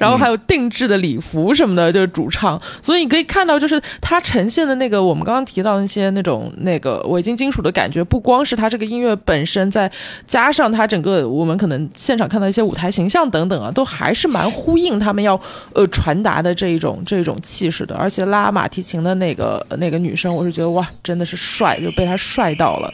[0.00, 2.58] 然后还有定制的礼服什么的，就是主唱。
[2.80, 9.92] 所以你可以看到，就是他呈现的那个我们刚刚提到那些那种那个伪金金属的感觉，不光是他这个音乐本身，再
[10.26, 15.38] 加上他整个我们可能现场看到一些舞台形象等等啊，都还是蛮呼应他们要
[15.74, 17.94] 呃传达的这一种这种气势的。
[17.94, 22.90] 而且拉马蹄琴的那个那个女生，我是觉得哇，真的是帅，就被他帅到了。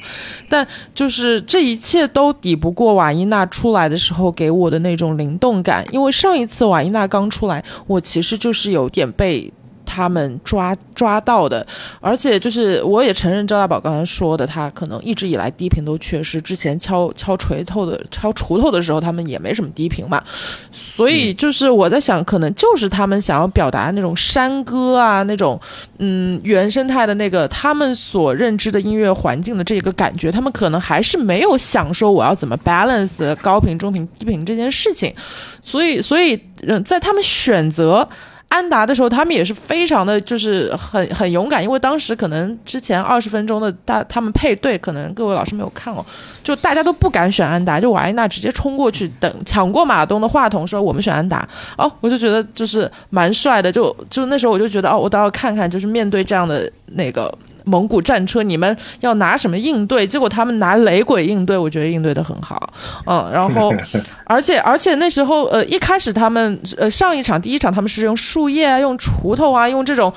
[0.48, 9.52] 但就是这一切都抵不过瓦伊娜出来的时候给我的那种灵动感，因为上一次瓦伊娜大刚出来，我其实就是有点被。
[9.86, 11.66] 他们抓抓到的，
[12.00, 16.40] 而且就是我也承认赵大宝刚才说的，他可能一直以来低频都缺失。
[16.40, 20.22] 之前敲敲锤头的、敲锄头的时候，他们也没什么低频嘛。
[20.72, 25.58] 所以就是我在想，可能就是他们想要表达那种山歌啊，那种
[25.98, 35.14] 嗯原生态的那个他们所认知的音乐环境的这个感觉，他们可能还是没有想说我要怎么 balance 高频、中频、低频这件事情。
[35.62, 38.08] 所以，所以嗯，在他们选择。
[38.48, 46.04] 安达的时候，他们也是非常的就是很很勇敢，因为当时可能之前二十分钟的大他们配对，可能各位老师没有看哦，
[46.42, 57.32] 就大家都不敢选安达，就瓦伊娜直接冲过去等抢过马东的话筒说我们选安达哦，我就觉得就是蛮帅的，就就那时候我就觉得哦，我倒要看看就是面对这样的那个。
[57.66, 60.06] 蒙古战车，你们要拿什么应对？
[60.06, 62.72] 结果他们拿雷鬼应对，我觉得应对的很好，
[63.06, 63.72] 嗯，然后，
[64.24, 70.12] 而且而且那时候，呃，一开始他们，呃，上一场第一场他们是用树叶啊，用锄头啊，用这种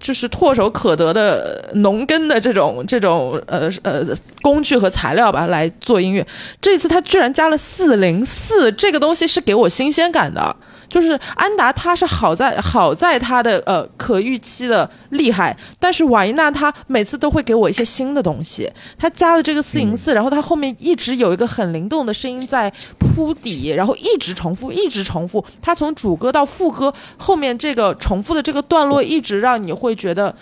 [0.00, 4.04] 就是唾手可得的农耕的这种这种呃呃
[4.42, 6.26] 工具和材料吧来做音乐。
[6.60, 10.56] 这次他居然加了四零四，这个东西是给我新鲜感的。
[10.88, 18.70] 就是安达，他是好在好在他的呃可预期的厉害，但是瓦伊娜他每次都会给我一些新的东西。
[18.96, 25.44] 他加了这个四零四，然后他后面一直有一个很灵动的声音在铺底，然后一直重复，一直重复。
[25.60, 30.34] 他从主歌到副歌后面这个重复的这个段落，一直让你会觉得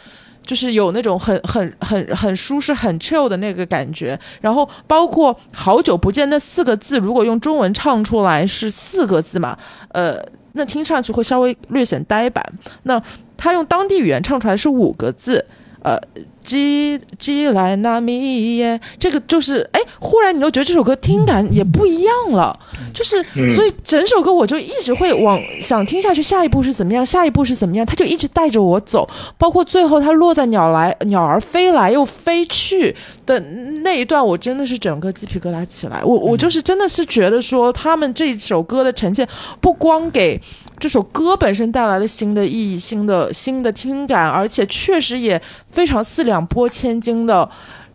[0.46, 4.18] 就是有那种很很很很舒适、很 chill 的那个感觉。
[4.40, 9.58] 然后包括好久不见那四个字，如果用中文唱出来是四个字嘛？
[9.88, 10.24] 呃。
[10.58, 12.42] 那听上去会稍微略显呆板。
[12.84, 12.98] 那
[13.36, 15.44] 他用当地语言唱出来是五个字，
[15.82, 16.00] 呃。
[16.46, 22.56] 吉吉来那米耶，这个就是哎，忽然你就觉得这首歌听感也不一样了，
[22.94, 23.20] 就是
[23.54, 29.06] 所以整首歌我就一直会往想听下去，下一步是怎么样，下一步是怎么样，他就一直带着我走，
[29.36, 32.94] 包括最后他落在鸟来鸟儿飞来又飞去
[33.26, 33.40] 的
[33.82, 39.26] 那一段，我真的是整个鸡皮疙瘩起来，我我就是真的是觉得说他们这首歌的呈现
[39.60, 40.40] 不光给。
[40.78, 47.48] 这首歌本身带来了新的意义、新的新的听感，而且确实也非常四两拨千斤的，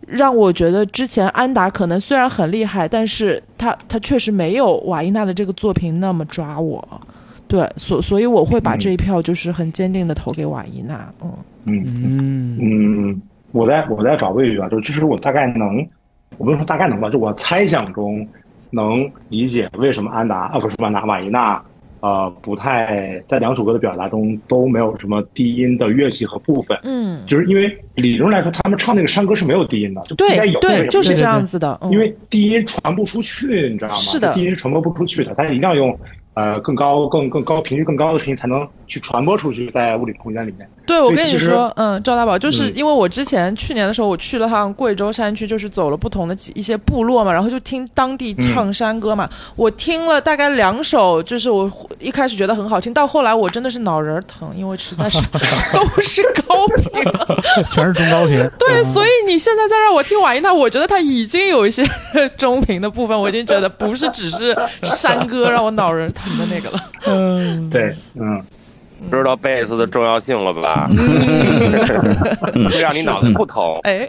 [0.08, 7.01] 让我觉得之前安达可能虽然很厉害，但是他他确实没有瓦伊娜的这个作品那么抓我。
[7.47, 11.13] 对，所所以我会把这一票就是很坚定的投给瓦伊娜。
[11.21, 11.32] 嗯
[11.65, 12.58] 嗯嗯
[13.12, 15.86] 嗯，我在我在找位置啊，就其实我大概能，
[16.38, 18.25] 我不能说大概能吧，就我猜想中
[18.69, 21.62] 能理解为什么安达啊不是安达瓦伊娜。
[22.02, 33.96] 呃，不太在两首歌的表达中都没有什么低音的乐器和部分，嗯，就是因为理论来说，他们唱那个山歌是没有低音的，就应该有，对，就是这样子的，因为低音传不出去，你知道吗？
[33.96, 35.98] 是的，低音是传播不出去的，它一定要用。
[36.34, 40.66] 呃，更高、更更高频率更高的声音才能去传播出去，在物理空间里面。
[40.91, 49.30] 对，我跟你说，嗯，赵大宝，就是因为我之前去年的时候，我去了趟贵州山区，就是走了不同的几一些部落嘛，然后就听当地唱山歌嘛。
[49.56, 55.21] 我听了大概两首，就是我一开始觉得很好听，到后来我真的是脑仁疼，因为实在是
[55.71, 57.04] 都是高频，
[57.71, 58.38] 全是中高频。
[58.60, 61.88] 对，所以你现在再让我听瓦伊娜，我觉得他已经有一些
[62.38, 66.32] 中频的部分，我已经觉得不是只是山歌让我脑仁疼。
[66.32, 68.41] 的那个了，嗯，对，嗯，
[69.10, 70.90] 知道贝斯的重要性了吧？
[72.70, 73.64] 会 让你脑子不疼。
[73.84, 74.08] 哎，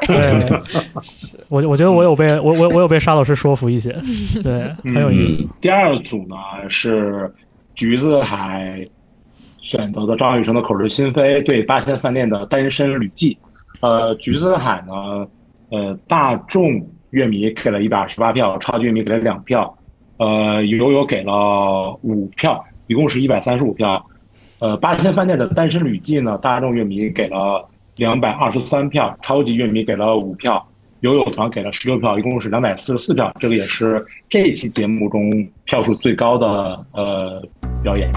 [1.48, 3.90] 我我觉得我有被我我我有被沙老师说服一些，
[4.42, 5.46] 对，很有意思。
[5.60, 6.36] 第二组呢
[6.68, 7.32] 是
[7.74, 8.86] 橘子海
[9.60, 13.36] 选择的张雨生的《口是心非》对八仙饭店的《单身旅记》。
[13.86, 15.26] 呃，橘子海呢，
[15.70, 19.76] 呃，大众乐迷给了一百二十八票，超级乐迷给了两票。
[20.18, 24.04] 呃，悠悠给了五票，一共是一百三十五票。
[24.62, 30.64] 呃，八仙饭店的《单身旅记》呢，大众乐迷给了两百二十三票，超级乐迷给了五票，
[31.00, 33.34] 游泳团给了十六票，一共是两百四十四票。
[33.40, 35.28] 这个也是这一期节目中
[35.64, 36.46] 票数最高的
[36.92, 37.42] 呃
[37.82, 38.08] 表演。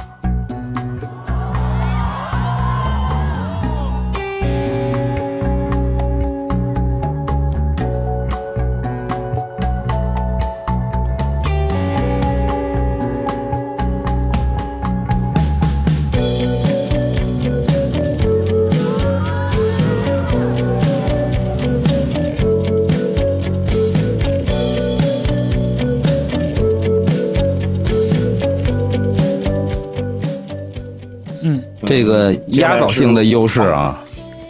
[31.95, 33.97] 这个压倒性的优势啊。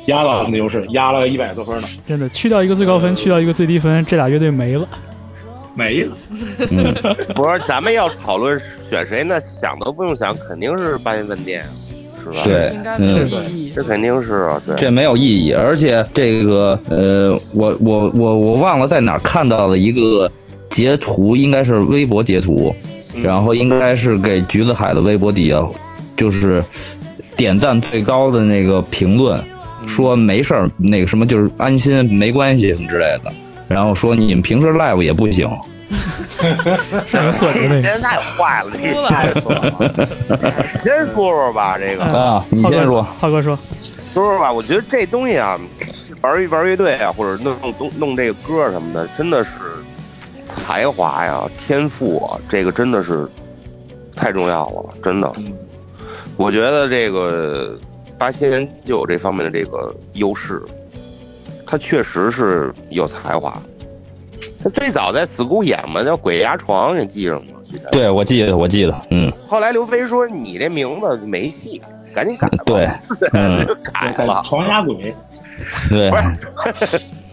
[0.07, 4.87] 压倒性的优势，压了一百多分呢，真的去掉一个最高分，去掉一个最低分，这俩乐队没了。
[5.75, 6.15] 没了。
[6.71, 6.93] 嗯，
[7.35, 11.63] 不是，咱们要讨论选谁，那想都不用想，肯定是八仙饭店，
[12.19, 12.37] 是吧？
[12.43, 13.71] 对应该没有嗯。
[13.75, 14.75] 这肯定是啊，对。
[14.75, 20.31] 这没有意义，而且这个呃，我我我我忘了在哪儿看到了一个
[20.69, 22.75] 截图，应该是微博截图，
[23.23, 25.67] 然后应该是给橘子海的微博底下，
[26.15, 26.63] 就是
[27.35, 29.43] 点赞最高的那个评论，
[29.87, 33.31] 说没事儿，那个什么就是安心，没关系什么之类的。
[33.67, 35.49] 然后说你们平时 live 也不行，
[37.07, 37.81] 是有损的那个。
[37.81, 40.09] 人太坏了，这哭了太错了，
[40.83, 42.03] 先说说吧，这个。
[42.03, 43.01] 啊你先说。
[43.19, 43.57] 浩哥说，
[44.13, 45.59] 说说吧，我觉得这东西啊，
[46.21, 49.49] 玩一玩乐队啊，或者弄弄弄这个歌什么的，真的是
[50.45, 53.27] 才华呀、天赋啊，这个真的是
[54.15, 55.33] 太重要了，真的。
[56.37, 57.77] 嗯我觉得这个
[58.17, 60.61] 八仙就有这方面的这个优势，
[61.65, 63.57] 他确实是有才华。
[64.61, 67.45] 他最早在 school 演嘛，叫《鬼压床》，你记着吗？
[67.91, 71.81] 对我记得我记得，嗯，后来刘飞说：“你这名字没戏，
[72.13, 72.63] 赶紧改吧。
[72.65, 72.85] ”对，
[73.33, 74.41] 嗯， 改了。
[74.45, 75.13] 床压鬼，
[75.89, 76.15] 对不，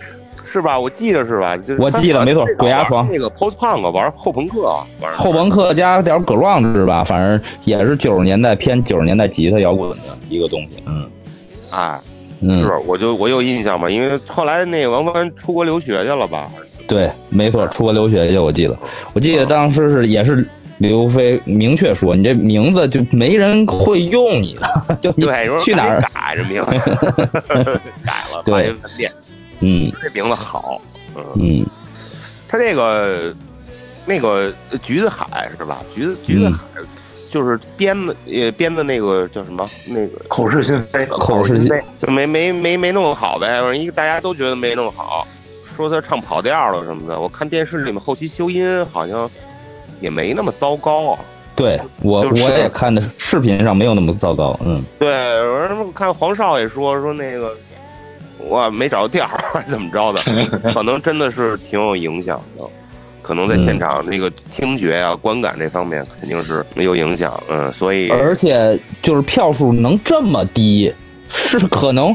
[0.53, 0.79] 是是吧？
[0.79, 1.57] 我记得是吧？
[1.57, 4.63] 就是我记得没错鬼压床那个 post punk 玩后朋克，
[5.01, 9.97] 玩后朋克加点 grunge 吧，反正也是九十年代偏九十年代吉他摇滚的
[10.29, 11.09] 一个东西，嗯
[11.71, 11.99] 哎，
[12.43, 16.51] 嗯，是我就我有印象嘛，因为后来那个王帆出国留学去了吧？
[16.87, 18.77] 对，没错，出国留学去，我记得，
[19.15, 20.47] 我记得当时是也是
[20.79, 26.01] 刘飞明确说，你这名字就没人会用你的， 就你对，去哪儿？
[26.01, 26.71] 改这名字？
[28.05, 28.75] 改了，对
[29.63, 30.81] 嗯这名字好，
[31.15, 31.67] 嗯，嗯，
[32.49, 33.35] 他这个
[34.05, 35.83] 那个橘子海是吧？
[35.95, 36.67] 橘子橘子嗯海
[37.31, 39.67] 就是编的，呃，编的那个叫什么？
[39.89, 45.27] 那个口是心非，口是心非，就没没没没弄好呗，因为大家都觉得没弄好，
[45.75, 47.19] 说他唱跑调了什么的。
[47.19, 49.31] 我看电视里面后期修音好像
[50.01, 51.21] 也没那么糟糕啊。
[51.55, 55.09] 对我就是我也看的视频上没有那么糟糕，嗯对，
[55.43, 57.55] 我看黄少也说说那个
[58.49, 60.21] 我没找着调儿， 怎么着的，
[60.75, 62.65] 可能真的是挺有影响的。
[63.23, 70.93] 可能在现场那个听觉啊、观感这方面肯定是没有影响，嗯，所以而且就是票数能这么低，
[71.29, 72.15] 是可能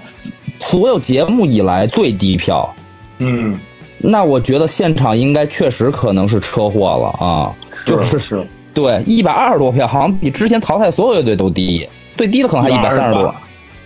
[0.60, 2.76] 所有节目以来最低票。
[3.20, 3.58] 嗯，
[4.00, 11.88] 那我觉得现场应该确实可能是车祸了啊，就是是 对一百二十多票，好像比之前淘汰所有乐队都低，
[12.18, 13.34] 最低的可能还一百三十多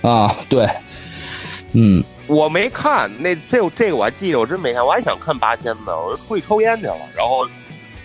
[0.01, 0.67] 啊，对，
[1.73, 7.45] 嗯我没看那这这个我还记得，我真没看，我还想看八仙呢，我就出去抽烟去了，然后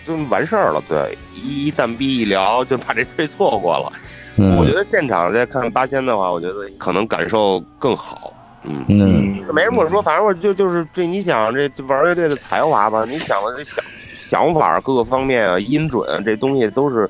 [0.05, 0.83] 就完事儿了。
[0.89, 3.93] 对，一一蛋逼一聊就把这事错过了。
[4.35, 8.33] 嗯，我觉得现场再看八仙的话，我觉得可能感受更好。
[8.63, 13.81] 嗯，嗯没什么可说，反正我就就是这，你想这这玩乐队的才华吧，你想的这想
[14.29, 17.09] 想法各个方面啊，音准啊这东西都是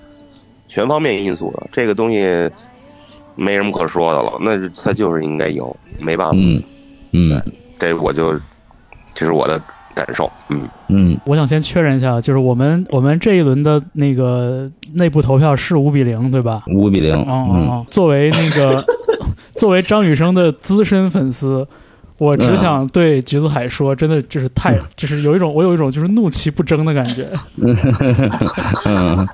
[0.67, 2.47] 全方面因素的，这个东西
[3.33, 6.35] 没什么可说的了，那是它就是应该有，没办法。
[6.35, 6.61] 嗯
[7.11, 7.41] 嗯。
[7.79, 8.33] 这我就
[9.13, 9.61] 这是我的
[9.93, 11.19] 感受，嗯，嗯。
[11.25, 16.63] 我想先确认一下，就是我们我们这一轮的那个内部投票是五比零，对吧？
[16.67, 18.83] 五比零，哦哦嗯哦，作为那个
[19.57, 21.67] 作为张雨生的资深粉丝，
[22.17, 27.27] 我只想对橘子海说，真的就是太，就是有一种我有一种就是怒其不争的感觉。
[28.85, 29.27] 嗯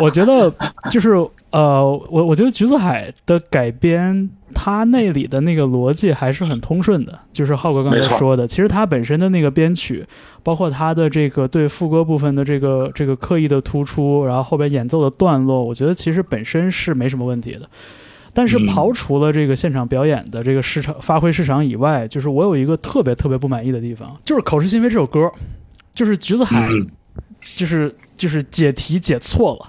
[0.00, 0.52] 我觉得
[0.90, 1.10] 就是
[1.50, 7.18] 呃，我我觉得橘子海的改编，它那里的那个逻辑还是很通顺的。
[7.32, 10.06] 就是浩哥刚才说的，其实它本身的那个编曲，
[10.42, 17.68] 包括它的这个对副歌部分的这个这个刻意的突出，然后后边演奏的段落，我觉得其实本身是没什么问题的。
[18.32, 18.66] 但是嗯。
[18.66, 25.30] 刨除了这个现场表演的这个市场发挥市场以外，就是我有一个特别特别不满意的地方，就是《口是心非》这首歌，
[25.92, 26.86] 就是橘子海，嗯。
[27.54, 29.66] 就是就是解题解错了。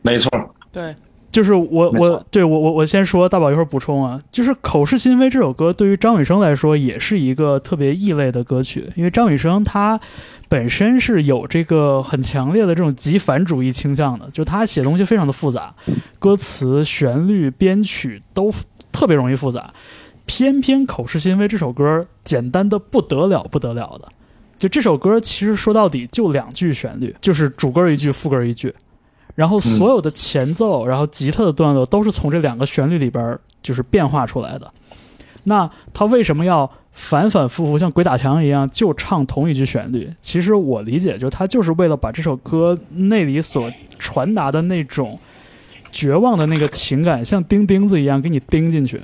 [0.00, 0.30] 没错，
[0.72, 0.94] 对，
[1.30, 4.18] 就是我我对我我我先说，大宝一会儿补充啊。
[4.30, 10.00] 就是《口是心非》这首歌，对于张雨生来说也是一个特别异类的歌曲，因为张雨生他
[10.48, 15.74] 本身是有这个很强烈的这种极反主义倾向的，就他写东西非常的复杂，
[16.18, 18.52] 歌词、旋律、编曲都
[18.92, 19.72] 特别容易复杂。
[20.24, 24.08] 偏偏《口是心非》这首歌简单的不得了，不得了的。
[24.58, 28.74] 就这首歌其实说到底就两句旋律，就是主歌一句，副歌一句。
[29.34, 34.72] 然后所有的前奏，然后吉他的段落都是从这两个旋律里边就是变化出来的。
[35.48, 40.10] 那他为什么要反反复复像鬼打墙一样就唱同一句旋律？
[40.20, 45.18] 其实我理解，就他就是为了把这首歌内里所传达的那种，
[45.92, 49.00] 绝望的那个情感像钉钉子一样给你钉进去。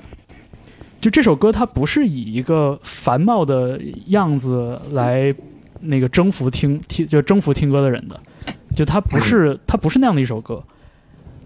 [1.00, 5.34] 就这首歌，它不是以一个繁茂的样子来
[5.80, 8.20] 那个征服听听就征服听歌的人的，
[8.74, 10.62] 就它不是它不是那样的一首歌，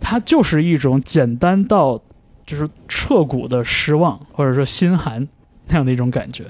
[0.00, 2.00] 它就是一种简单到
[2.46, 5.26] 就是彻骨的失望或者说心寒
[5.68, 6.44] 那样的一种感觉。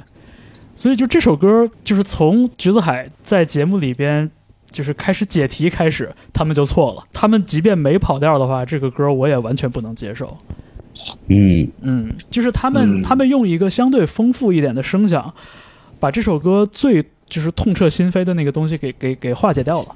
[0.74, 4.30] 所以就这首歌，就是从橘子海在节目里边
[4.70, 7.02] 就是开始解题开始，他们就错了。
[7.14, 10.36] 他们即便没跑调的话，这个歌我也完全不能接受。
[11.28, 15.32] 嗯嗯，就是他们、嗯他们用一个相对丰富一点的声响，
[15.98, 19.88] 把这首歌最就是痛彻心扉的那个东西给给给化解掉了。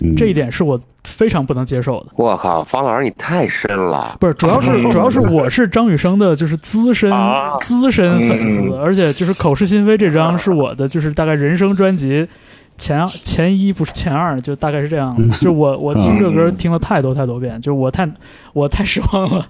[0.00, 2.06] 嗯，这一点是我非常不能接受的。
[2.16, 4.16] 我靠，方老师你太深了。
[4.18, 12.26] 不是，主要是主要是我是张雨生的，就是资深、啊资深粉丝，嗯而且就是口是心非这张是我的，就是大概人生专辑
[12.78, 15.14] 前前一不是前二，就大概是这样。
[15.18, 18.08] 嗯就我我听这歌嗯听了太多太多遍，就我太
[18.52, 19.46] 我太失望了。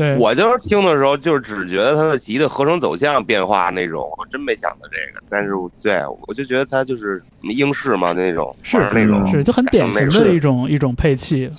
[0.00, 5.22] 对，我就是听的时候，就是只觉得他的吉的合成走向变化那种，我真没想到这个。
[5.28, 5.50] 但是
[5.82, 11.50] 对我就觉得他就是英式嘛那种，是那种是就很典型的是一种一种配器。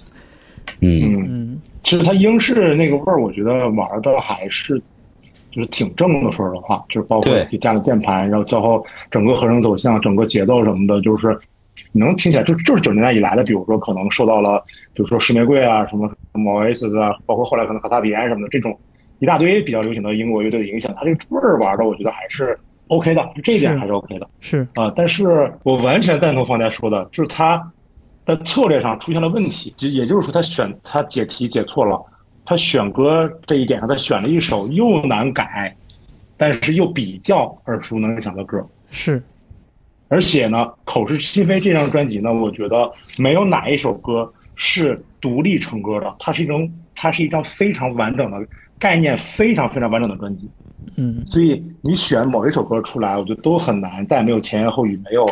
[0.80, 4.82] 嗯嗯，嗯，其实它英式那个味儿，我觉得玩的还是
[5.52, 6.32] 就是挺正的。
[6.32, 7.32] 说实话，就是包括
[7.62, 11.38] 加了键盘，然后最后整个合成走向、整个节奏什么的，就是
[11.92, 14.64] 你能听起来，就就是九十年代以来的，比如说可能受到了，
[14.96, 18.80] 比如说石玫瑰啊、什么什么 Oasis 啊，包括后来可能卡萨比安什么的这种
[19.20, 22.58] 一大堆比较流行的英国乐队的影响，它这个味儿玩的，我觉得还是
[22.88, 24.28] OK 的，就这一点还是 OK 的。
[24.40, 27.72] 是啊、但是我完全赞同方家说的，就是他
[28.26, 32.04] 在策略上出现了问题，就也就是说他选他解题解错了，
[32.46, 35.76] 他选歌这一点上他选了一首又难改，
[36.38, 39.22] 但是又比较耳熟能详的歌，是，
[40.08, 44.32] 而且呢，《口是心非》这张专辑呢，我觉得没有哪一首歌
[44.64, 48.40] 是独立成歌的，它是一种它是一张非常完整的
[48.78, 50.48] 概念非常非常完整的专辑。
[50.98, 55.26] 嗯所以你选某一首歌出来，我觉得都很难，再没有前言后语，没有，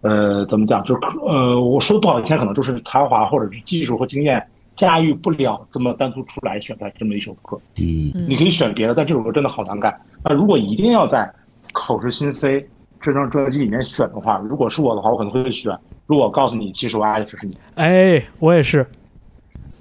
[0.00, 4.44] 呃，怎么讲，就是呃，我说的不好听，可能就是才华或者是技术和经验
[4.74, 7.56] 驾驭不了这么单独出来选出来这么一首歌。
[7.76, 9.96] 嗯嗯你可以选别的，但这首歌真的好难改。
[10.24, 11.18] 那如果一定要在
[11.72, 12.60] 《口是心非》
[13.00, 15.72] 这张专辑里面选的话，如果是我的话，我可能会选。
[16.06, 18.86] 如果告诉你，其实我爱的只是你，哎，我也是，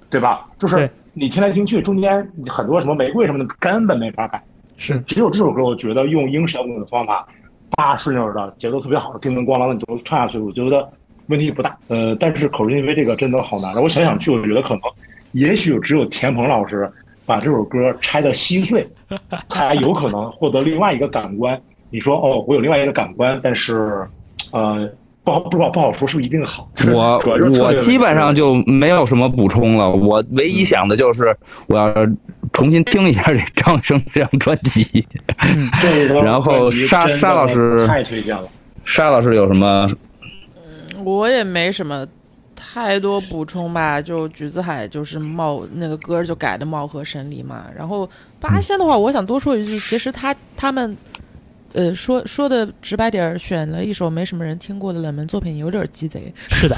[0.10, 0.48] 对吧？
[0.58, 4.42] 就是你听来听去，中间很多什么玫瑰什么的根本没法改。
[4.78, 7.28] 是只有这首歌，我觉得用英式摇滚的方法，
[7.72, 10.90] 大顺溜的，节奏特别好，叮叮咣啷的你就唱下去，我觉得
[11.28, 11.78] 问题不大。
[11.90, 13.76] 呃，但是口是心非这个真的好难。
[13.82, 14.82] 我想想去，我觉得可能，
[15.34, 16.92] 也许只有田鹏老师
[17.26, 18.88] 把这首歌拆的稀碎，
[19.50, 21.62] 才有可能获得另外一个感官。
[21.92, 24.08] 你说哦，我有另外一个感官，但是，
[24.52, 24.90] 呃，
[25.24, 26.70] 不好不好不好说是不是一定好。
[26.92, 27.22] 我
[27.62, 31.36] 我基本上就没有什么补充了，我唯一想的就是
[31.68, 31.94] 我要
[32.52, 35.08] 重新听一下这张生这张专辑。
[35.40, 35.70] 嗯
[36.24, 38.48] 然后沙沙老师太推荐了。
[38.84, 39.90] 沙老师有什么？
[41.06, 42.06] 我也没什么
[42.56, 47.66] 太多补充吧，就橘子海就是貌那个歌就改的貌合神离嘛。
[47.74, 48.10] 然后
[48.42, 50.98] 八仙的话，我想多说一句，其实他他们。
[51.74, 56.32] 呃，说说的直白点儿，选了一首没什么人听过的冷门作品，有点鸡贼。
[56.50, 56.76] 是的，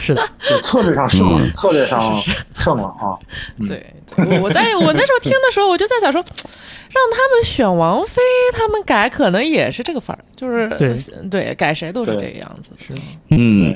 [0.00, 2.16] 是的， 对策略上胜了，嗯策略上
[2.54, 3.16] 胜了啊！
[3.58, 8.20] 嗯对，对我我在我那时候听的时候，我就在想说，让他们选王菲，
[8.52, 10.96] 他们改可能也是这个范儿，就是对
[11.30, 12.72] 对改谁都是这个样子。
[12.78, 12.92] 是，
[13.30, 13.72] 嗯，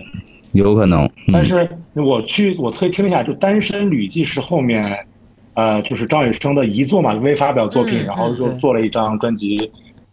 [0.52, 1.04] 有可能。
[1.04, 5.06] 嗯但是我去我特意听了一下，就《单身女记》是后面，
[5.54, 9.70] 呃，就是张雨生的遗作嘛，未发表作品，嗯然后就做了一张专辑。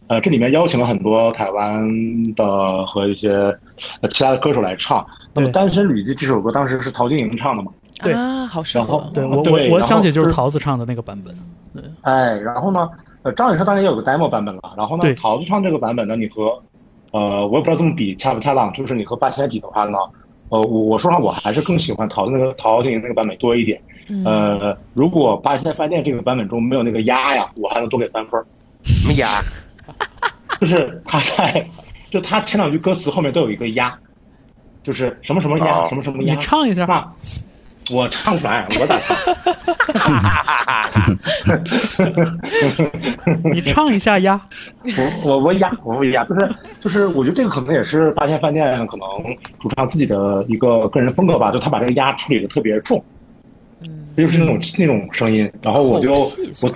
[0.08, 1.84] 呃，这里面邀请了很多台湾
[2.36, 3.32] 的和一些
[4.02, 5.06] 呃其他的歌手来唱。
[5.34, 7.72] 那么《单身旅记》这首歌当时是陶晶莹唱的嘛？
[8.04, 9.12] 对啊，好适然后合。
[9.14, 11.36] 对我对我我想起就是桃子唱的那个版本。
[12.02, 12.88] 哎，然后呢，
[13.24, 14.62] 呃，张雨生当然也有个 demo 版本了。
[14.78, 16.62] 然后呢，桃子唱这个版本呢，你和，
[17.12, 19.98] 呃，我也不知道这么比恰不恰当，就是你和八千比的话呢，
[20.50, 23.82] 呃，我我说实话，我还是更喜欢桃子那个陶晶莹那个版本多一点。
[24.08, 28.46] 嗯呃，如果八千饭店这个版本中没有那个鸭呀，我还能多给三分儿。
[28.84, 29.26] 什么呀？
[30.60, 31.68] 就是他在，
[32.10, 33.94] 就他前两句歌词后面都有一个鸭，
[34.84, 36.34] 就是什么什么鸭，哦什么什么鸭。
[36.34, 37.06] 你唱一下，那
[37.96, 39.16] 我唱不出来，我咋唱？
[43.54, 44.42] 你唱一下呀。
[44.84, 49.08] 我我我压我会压，就是就是，我觉得这个可能也是八仙饭店可能
[49.60, 53.04] 主唱自己的一个个人风格吧，就他把这个压处理的特别重，
[53.82, 56.72] 嗯，就是那种那种声音，然后我就我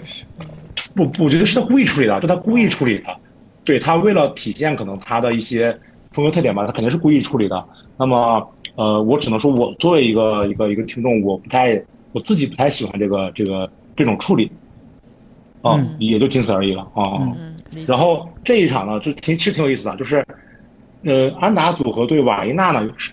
[0.75, 3.15] 算是我我觉得是他故意处理的，是他故意处理的，
[3.63, 5.77] 对他为了体现可能他的一些
[6.11, 7.63] 风格特点吧，他肯定是故意处理的。
[7.97, 14.49] 那么呃，我只能说我作为一个一个一个听众，我不太我自己不太喜欢这个这个这种处理，
[15.61, 17.19] 啊，嗯也就仅此而已了啊。
[17.19, 17.55] 嗯，
[17.85, 20.25] 然后这一场呢，就挺是挺有意思的，就是，
[21.03, 23.11] 呃，安达组合对瓦伊娜呢，是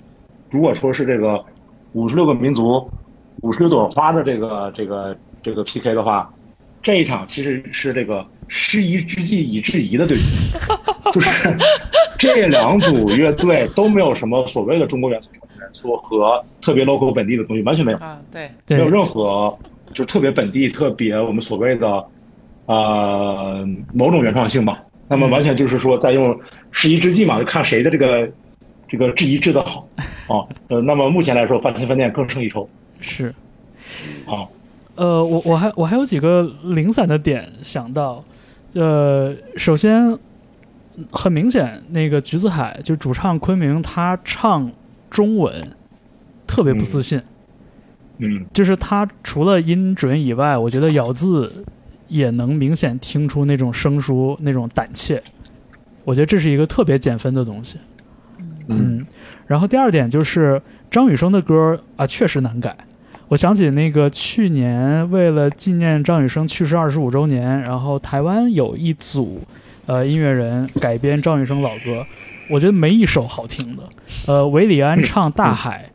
[0.51, 1.45] 如果说是这个
[1.93, 2.89] 五十六个民族、
[3.43, 6.33] 五十六朵花的这个这个这个 PK 的话，
[6.87, 10.23] 这一场其实是这个师夷之计以制夷的对决，
[11.13, 11.59] 就是
[12.17, 15.29] 这两组乐队都没有什么所谓的中国元素
[15.59, 17.99] 元素和特别 local 本地的东西，完全没有。
[17.99, 19.59] 啊，对，对没有任何
[19.95, 22.05] 就特别本地、特别我们所谓的
[22.67, 24.81] 呃某种原创性吧。
[25.09, 26.39] 那么完全就是说在用
[26.71, 28.31] 师夷之计嘛，就看谁的这个
[28.89, 29.89] 这个制夷制的好
[30.29, 30.47] 啊。
[30.69, 32.71] 呃，那么目前来说，八千饭店更胜一筹
[33.01, 33.35] 是。
[34.25, 34.47] 啊。
[34.97, 38.25] 呃，我我还我还有几个零散的点想到，
[38.75, 40.19] 呃，首先
[41.11, 44.71] 很明显，那个橘子海就主唱昆明，他唱
[45.11, 45.53] 中文
[46.47, 47.21] 特别不自信，
[48.19, 51.65] 嗯就是他除了音准以外，我觉得咬字
[52.09, 55.23] 也能明显听出那种生疏、那种胆怯，
[56.05, 57.79] 我觉得这是一个特别减分的东西。
[58.39, 59.07] 嗯嗯，
[59.47, 62.75] 然后第二点就是张雨生的歌啊，确实难改。
[63.29, 69.41] 我想起那个去年为了纪念张雨生去世二十五周年，然后台湾有一组
[69.87, 72.07] 呃音乐人改编张雨生老歌，
[72.49, 73.83] 我觉得没一首好听的。
[74.27, 75.91] 呃，韦礼安唱《大海》，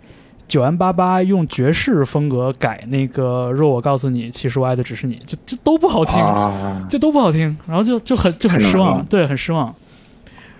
[0.46, 6.20] 九安八八用爵士风格改那个《若我告诉你，其实我爱的只是你》，就这都不好听。
[6.20, 9.74] 啊，这都不好听，然后就就很就很失望对，很失望。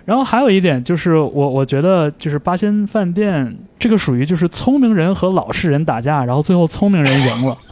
[0.06, 7.58] 然后还有一点就是我我觉得就是八仙饭店这个属于就是聪明人和老实人打架，然后最后聪明人赢了。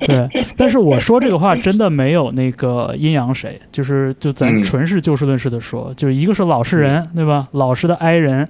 [0.00, 7.46] 对，但是我说这个话真的没有那个阴阳谁，就是就咱嗯纯是就事论事的说，就是一个是老实人，对吧？
[7.52, 8.46] 老实的 i 人，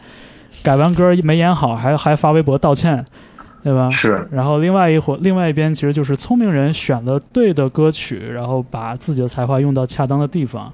[0.63, 3.05] 改完歌没演好，还还发微博道歉，
[3.63, 3.91] 对吧？
[3.91, 10.73] 是然后另外一伙，另外一边其实就是聪明人选了对的歌曲，然后把自己的才华用到恰当的地方。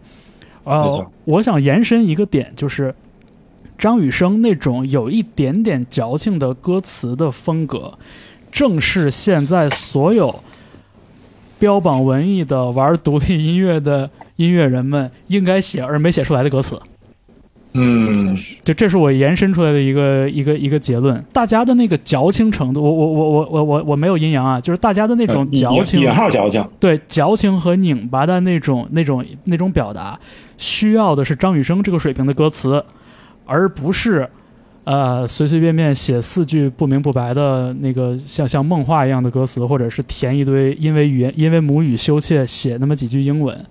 [0.64, 2.94] 呃，我想延伸一个点，就是
[3.78, 7.98] 张雨生那种有一点点矫情的歌词的风格，
[8.52, 10.40] 正是现在所有
[11.58, 16.80] 标榜文艺的、玩独立音乐的音乐人们应该写而没写出来的歌词。
[17.72, 18.36] 嗯。
[18.62, 21.22] 就这是我延伸出来的一个一个一个结论。
[21.32, 30.18] 大家的那个矫情程度，我我我我我我我没有阴阳啊，就是大家的那种矫情，引引号矫情，对矫情和拧巴的那种那种那种表达，
[30.56, 32.84] 需要的是张雨生这个水平的歌词，
[33.44, 34.28] 而不是
[34.84, 43.64] 呃随随便便写四句不明不白的那个像像梦话一样的歌词，或者是填一堆因为语言因为母语羞怯写那么几句英文。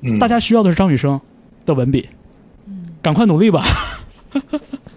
[0.00, 1.20] 嗯，大家需要的是张雨生
[1.64, 2.08] 的文笔，
[3.02, 3.62] 赶快努力吧！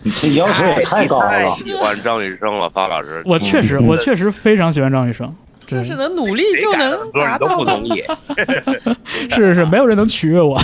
[0.03, 3.21] 你 这要求也太高太了，喜欢张雨生了，方老师。
[3.27, 3.87] 我确实嗯。
[3.87, 5.27] 我确实非常喜欢张雨生，
[5.67, 8.03] 对就是能努力就能达到你都不同意，
[9.29, 10.59] 是是是，没有人能取悦我。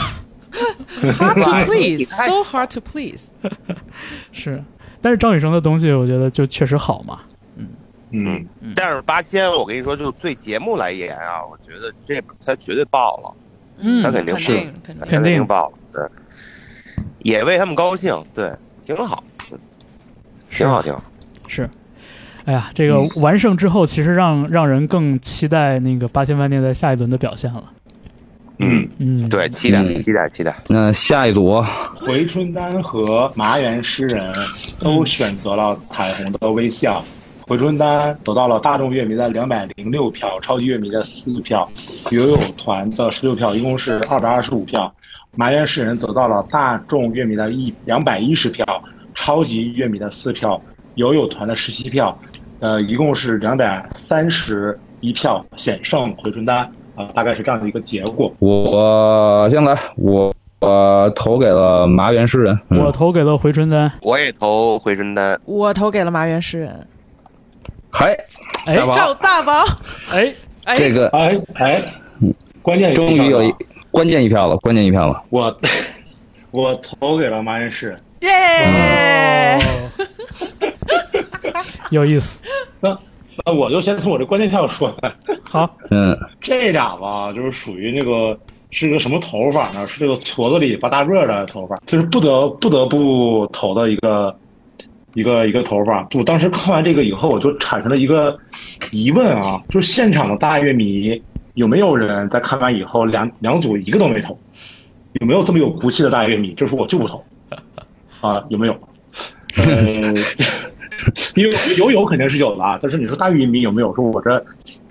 [1.02, 3.30] hard to 你 please, 太 so hard to please。
[4.32, 4.64] 是，
[5.02, 7.20] 但是张雨生的东西，我觉得就确实好嘛。
[8.12, 8.46] 嗯。
[8.76, 13.36] 但是八仙，我跟你说，就对节目来言啊，我觉得这他绝对爆了，
[13.80, 16.04] 嗯，他肯定是肯定肯定爆了，对，
[17.20, 18.52] 也为他们高兴，对，
[18.86, 19.24] 挺好，
[20.50, 21.04] 挺好，挺好。
[21.48, 21.70] 是，
[22.46, 27.64] 哎呀，这个完胜之后，其实让让人更期待那个八千饭店在下一轮的表现了。
[28.58, 30.56] 嗯，嗯，对，，期待，嗯期待，期待。
[30.68, 31.64] 那下一组，
[31.96, 34.32] 回春丹和麻原诗人
[34.80, 37.04] 都选择了彩虹的微笑。
[37.48, 41.68] 回春丹得到了大众乐迷的两百零六票，超级乐迷的四票，
[42.12, 44.94] 游泳团的十六票，一共是二百二十五票。
[45.36, 48.66] 麻原诗人得到了大众乐迷的一两百一十票，
[49.16, 50.62] 超级乐迷的四票，
[50.96, 52.18] 友友团的十七票，
[52.60, 58.32] 呃，一共是两百三十一票，险胜回春丹啊、大概是这样的一个结果。
[58.40, 62.60] 我先来，我我投给了麻原诗人。
[62.70, 63.90] 嗯我投给了回春丹。
[64.02, 66.88] 我也投回春丹，我投给了麻原诗人，
[67.90, 68.18] 嗨，
[68.66, 69.54] 哎赵大宝。
[70.12, 70.34] 哎，
[70.66, 71.82] 哎，这个哎哎，
[72.62, 73.56] 关键终于有一一
[73.92, 75.22] 关键一票了，关键一票了。
[75.30, 75.56] 我
[76.52, 77.96] 我投给了麻原氏。
[78.22, 79.60] 耶！
[81.90, 82.40] 有意思。
[82.80, 82.98] 那
[83.46, 85.14] 那我就先从我这关键票说来，
[85.50, 88.40] 好，嗯，这俩吧，就是属于那个
[88.70, 89.86] 是个什么头发呢？
[89.88, 94.36] 是这个矬子里拔大个儿的头发，就是不得不得不投的一个
[95.16, 96.08] 一个一个头发。
[96.14, 98.38] 我当时看完这个以后，我就产生了一个
[98.92, 101.22] 疑问啊，就是现场的大乐迷
[101.54, 104.38] 有没有人在看完以后两两组一个都没投？
[105.20, 106.54] 有没有这么有骨气的大乐迷？
[106.54, 107.24] 就是我就不投
[108.22, 108.42] 啊？
[108.50, 108.74] 有没有？
[109.58, 110.14] 呃，
[111.36, 113.94] 因为有有肯定是有的啊，但是你说大玉米有没有？
[113.94, 114.42] 说我这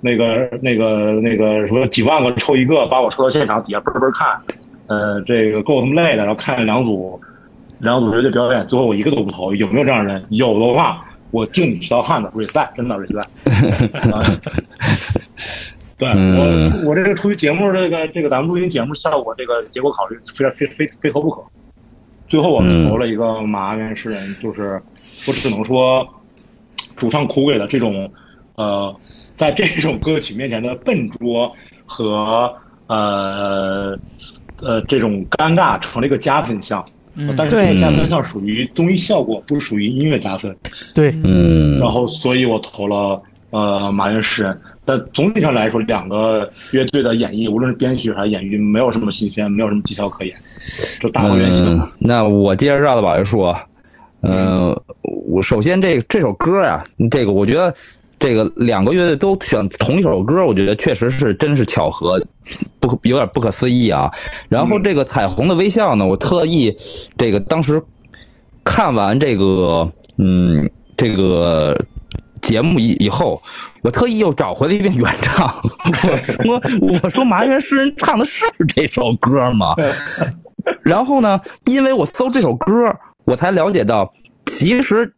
[0.03, 4.39] 那个那个那个什么几万个抽一个，把我抽到现场底下嘣嘣看，
[4.89, 7.19] 呃，这个够他妈累的，然后看两组
[7.79, 10.23] 两组乐队表演，最后我一个都不投，有没有这样的人？
[10.29, 13.29] 有的话，我敬你是条汉子，respect，真的 respect。
[16.01, 21.43] 对嗯我，我这个出于节目这个这个咱们录音节目效果，这个结果考虑，非常非非非投不可。
[22.27, 24.81] 最后我们投了一个马原诗人，就是
[25.29, 26.09] 我只能说，
[26.97, 28.11] 主唱枯萎的这种，
[28.55, 28.97] 呃，
[29.37, 31.53] 在这种歌曲面前的笨拙
[31.85, 32.51] 和
[32.87, 33.99] 呃
[34.61, 36.83] 呃这种尴尬成了一个加分项。
[37.37, 40.57] 但是这个加分项属于综艺效果，不属于音乐加分。
[40.95, 43.21] 对，嗯然后所以我投了
[43.51, 44.59] 呃马原诗人。
[44.91, 50.37] 但总体上来说，两个乐队的演绎，无论是编曲还是演绎，没有什么新鲜，没有什么技巧可言，
[50.99, 51.65] 就大同原性。
[51.65, 53.57] 嗯，那我接着绕着宝爷说，
[54.21, 54.77] 呃，
[55.29, 57.73] 我首先这这首歌呀、这个我觉得
[58.19, 62.21] 这个两个乐队都选同一首歌，我觉得确实是真是巧合，
[62.81, 64.11] 不可有点不可思议啊。
[64.49, 66.77] 然后这个彩虹的微笑呢，我特意
[67.17, 67.81] 这个当时
[68.65, 71.79] 看完这个嗯这个
[72.43, 73.41] 节目以以后。
[73.83, 75.63] 我特意又找回了一遍原唱，
[76.11, 76.61] 我说
[77.03, 79.75] 我说麻原诗人唱的是这首歌吗？
[80.83, 84.13] 然后呢，因为我搜这首歌，我才了解到，
[84.45, 85.15] 其实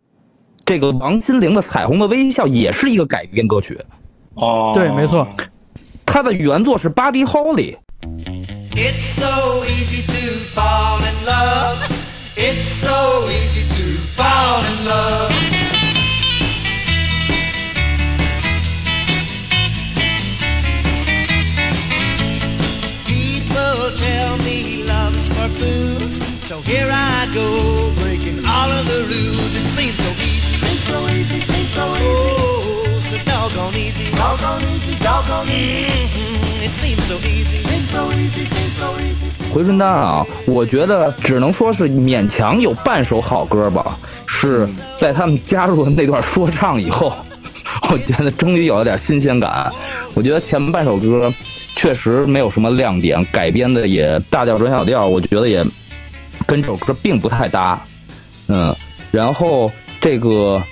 [0.64, 3.80] 这个王心凌的《彩虹的微笑》也是一个改编歌曲，
[4.34, 5.26] 哦，对，没错。
[6.06, 7.78] 它的原作是 Buddy Holly。
[8.74, 11.78] It's so easy to fall in love.
[12.36, 15.61] It's so easy to fall in love.
[25.42, 29.54] Love's for fools, so here I go breaking all of the rules.
[29.56, 32.04] It seems so easy, seems so easy, seems so easy.
[32.04, 36.64] Oh, so doggone easy, doggone easy, doggone easy.
[36.64, 39.52] It seems so easy, seems so easy, seems so easy.
[39.52, 44.66] 回春丹啊，我觉得只能说是勉强有半首好歌吧，是
[44.96, 47.12] 在他们加入了那段说唱以后，
[47.92, 49.70] 我觉得终于有了点新鲜感。
[50.14, 51.32] 我觉得前半首歌
[51.76, 55.62] 确实没有什么亮点，改编的也大调转小调，我觉得也
[56.46, 57.78] 跟这首歌并不太搭。
[58.48, 58.74] 嗯，
[59.10, 59.70] 然后
[60.00, 60.62] 这个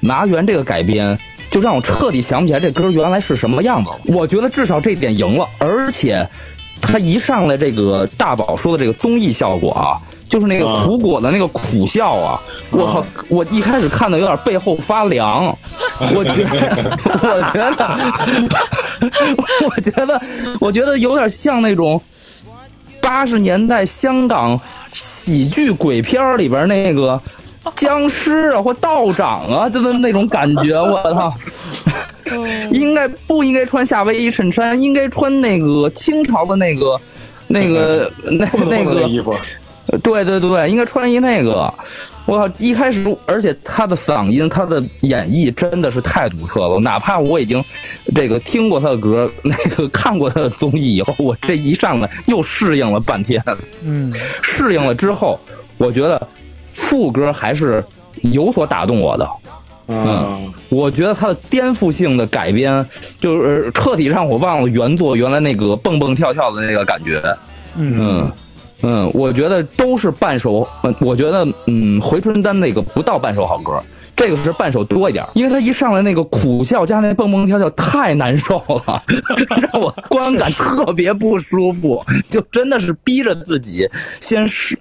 [0.00, 1.16] 拿原这个改编，
[1.48, 4.00] 就让我彻底想不起来这歌原来是什么样子了。
[4.06, 6.28] 我觉得至少这点赢了，而且
[6.82, 13.06] 他一上来这个大宝说的这个综艺效果啊，就是那个啊苦果的那个苦笑啊，我靠！
[13.28, 15.46] 我一开始看的有点背后发凉，
[16.14, 17.98] 我觉得，我觉得，
[19.64, 20.20] 我觉得，
[20.60, 22.00] 我觉得有点像那种
[23.00, 24.58] 八十年代香港
[24.92, 27.20] 喜剧鬼片里边那个
[27.74, 31.32] 僵尸啊或道长啊，就的那种感觉，我操！
[32.72, 34.80] 应该不应该穿夏威夷衬衫？
[34.80, 36.98] 应该穿那个清朝的那个、
[37.46, 39.38] 那个、 那混那个衣服，呃
[40.02, 41.72] 对对对，应该穿一那个。
[42.26, 42.48] 我靠！
[42.58, 46.80] 一开始，而且他的嗓音，他的演绎真的是太独特了。
[46.80, 47.62] 哪怕我已经
[48.14, 53.44] 这个听过他的歌，那个看过他的综艺以后，我这一上来又适应了半天。
[53.82, 54.10] 嗯，
[54.40, 55.38] 适应了之后，
[55.76, 56.26] 我觉得
[56.72, 57.84] 副歌还是
[58.22, 59.28] 有所打动我的。
[59.88, 62.86] 嗯，我觉得他的颠覆性的改编，
[63.20, 67.20] 就是彻底让我忘了原作原来那个蹦蹦跳跳的那个感觉。
[67.76, 68.32] 嗯嗯，
[68.86, 70.68] 嗯我觉得都是半首，
[71.00, 73.82] 我觉得嗯，回春丹那个不到半首好歌，
[74.14, 79.02] 这个是半首多一点，因为他一上来那个苦笑加那蹦蹦跳跳太难受了，
[79.72, 83.88] 让我观感特别不舒服，就真的是逼着自己
[84.20, 84.78] 先是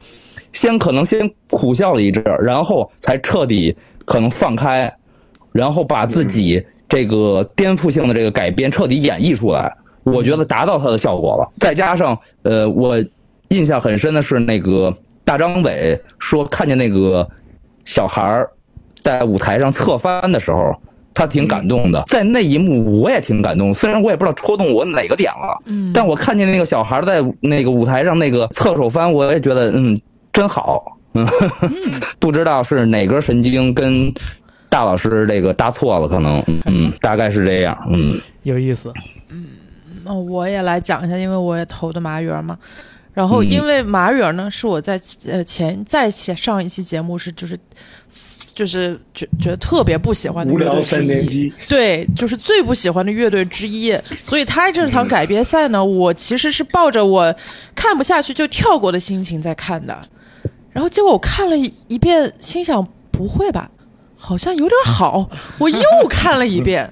[0.51, 4.93] 先可能先苦笑了一阵，然后才彻底可能放开，
[5.53, 11.53] 然后把自己这个颠覆性的这个改编彻底演绎出来，我觉得达到它的效果了。
[11.59, 13.01] 再加上呃，我
[13.49, 17.29] 印象很深的是那个大张伟说看见那个
[17.85, 18.49] 小孩儿
[18.95, 20.75] 在舞台上侧翻的时候。
[21.15, 30.01] 他挺感动的，在那一幕我也挺感动，虽然我也不知道戳动我哪个点了，嗯，但我看见那个小孩在那个舞台上那个侧手翻，我也觉得嗯
[30.33, 31.23] 真好，嗯，
[32.17, 34.11] 不知道是哪根神经跟
[34.69, 36.43] 大老师这个搭错了，可能。
[36.65, 38.19] 嗯大概是这样，嗯。
[38.41, 38.91] 有意思。
[40.03, 42.57] 那我也来讲一下，因为我也投的麻园嘛。
[43.13, 43.49] 然后，嗯。
[43.49, 47.57] 因为马远呢，是我在呃前在前上一期节目是就是
[48.55, 53.97] 就是觉觉得特别不喜欢的乐队之一，对，就是最不喜欢的乐队之一。
[54.23, 57.35] 所以他这场改编赛呢，我其实是抱着我
[57.73, 60.07] 看不下去就跳过的心情在看的。
[60.71, 63.69] 然后结果我看了一一遍，心想不会吧，
[64.15, 66.89] 好像有点好， 我又看了一遍，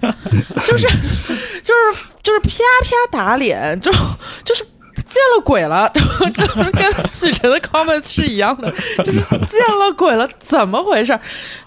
[0.65, 2.49] 就是就是就是啪
[2.83, 3.91] 啪打脸，就
[4.43, 4.63] 就是
[5.11, 8.71] 见了鬼了， 就就是跟许晨的 comments 是一样的，
[9.03, 11.19] 就是见了鬼了，怎么回事？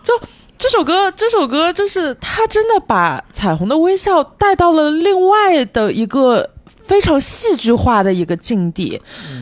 [0.03, 0.12] 就
[0.57, 6.51] 这首歌，这首歌就是他真的把彩虹的微笑带到了另外的一个。
[6.82, 9.01] 非常戏剧化的一个境地，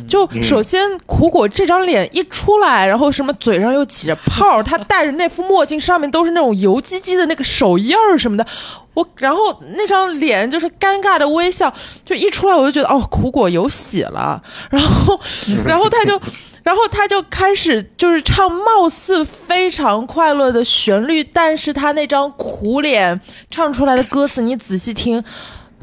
[0.08, 8.46] 就首先苦果这张脸一出来，然后什么嘴上又起着泡，他戴着那副墨镜，上面都是那种油唧唧的那个手印儿什么的，
[8.94, 11.72] 我然后那张脸就是尴尬的微笑，
[12.04, 15.18] 就一出来我就觉得哦，苦果有喜了，然后
[15.64, 16.20] 然后他就。
[16.64, 23.20] 然后他就开始就是唱貌似非常快乐的旋律，但是他那张苦脸
[23.50, 25.20] 唱出来的歌词，你仔细听，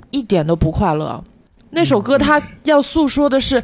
[0.10, 1.22] 一点都不快乐。
[1.72, 3.62] 那首歌他要诉说的是，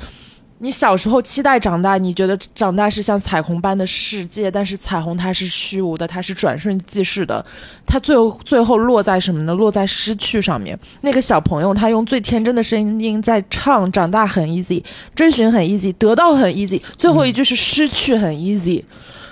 [0.66, 7.46] 你小时候期待长大，你觉得长大是像彩虹般的世界，但是彩虹它是虚无的，它是转瞬即逝的，
[7.86, 9.54] 它最后最后落在什么呢？
[9.54, 10.76] 落在失去上面。
[11.02, 18.84] 那个小朋友他用最天真的声音在唱，长大很 easy，追寻很 easy，得到很 easy，最后一句是失去很 easy。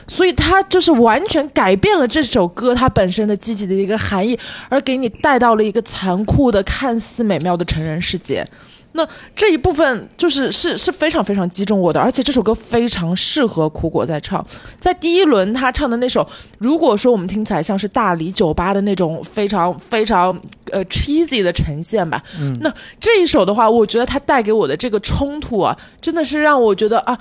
[0.05, 4.37] 所以他就是完全改变了这首歌它本身的积极的一个含义，
[4.69, 8.45] 而给你带到了一个残酷的、看似美妙的成人世界。
[8.93, 14.45] 那这一部分就是是是非常非常击中我的，而且这首歌非常适合苦果在唱。
[14.79, 16.27] 在第一轮他唱的那首，
[16.59, 20.39] 如果说我们听起来像是大理酒吧的那种非常非常
[20.71, 22.23] 呃 cheesy 的呈现吧，
[22.61, 27.17] 那这一首的话，我觉得它带给我的这个冲突啊，真的是让我觉得啊。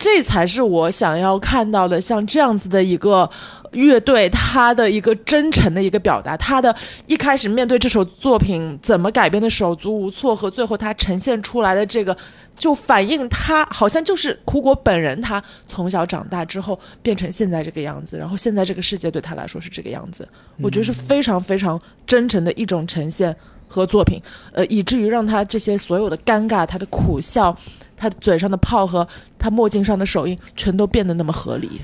[0.00, 3.28] 这才是我想要看到的，像这样子的一个
[3.72, 6.36] 乐队，他的一个真诚的一个表达。
[6.36, 6.74] 他的
[7.06, 12.16] 一开始面对这首作品怎么改编的手足无措，和最后他呈现出来的这个，
[12.58, 20.28] 就反映他好像就是苦果本人，他从小长大之后变成现在这个样子，然后现在这个世界对他来说是这个样子。
[20.60, 23.34] 我觉得是非常非常真诚的一种呈现
[23.66, 24.20] 和作品，
[24.52, 27.56] 呃，以至于让他这些所有的尴尬，他的苦笑。
[28.00, 29.04] 他嘴上的泡和
[29.40, 31.80] 他墨镜上的手印，全都变得那么合理。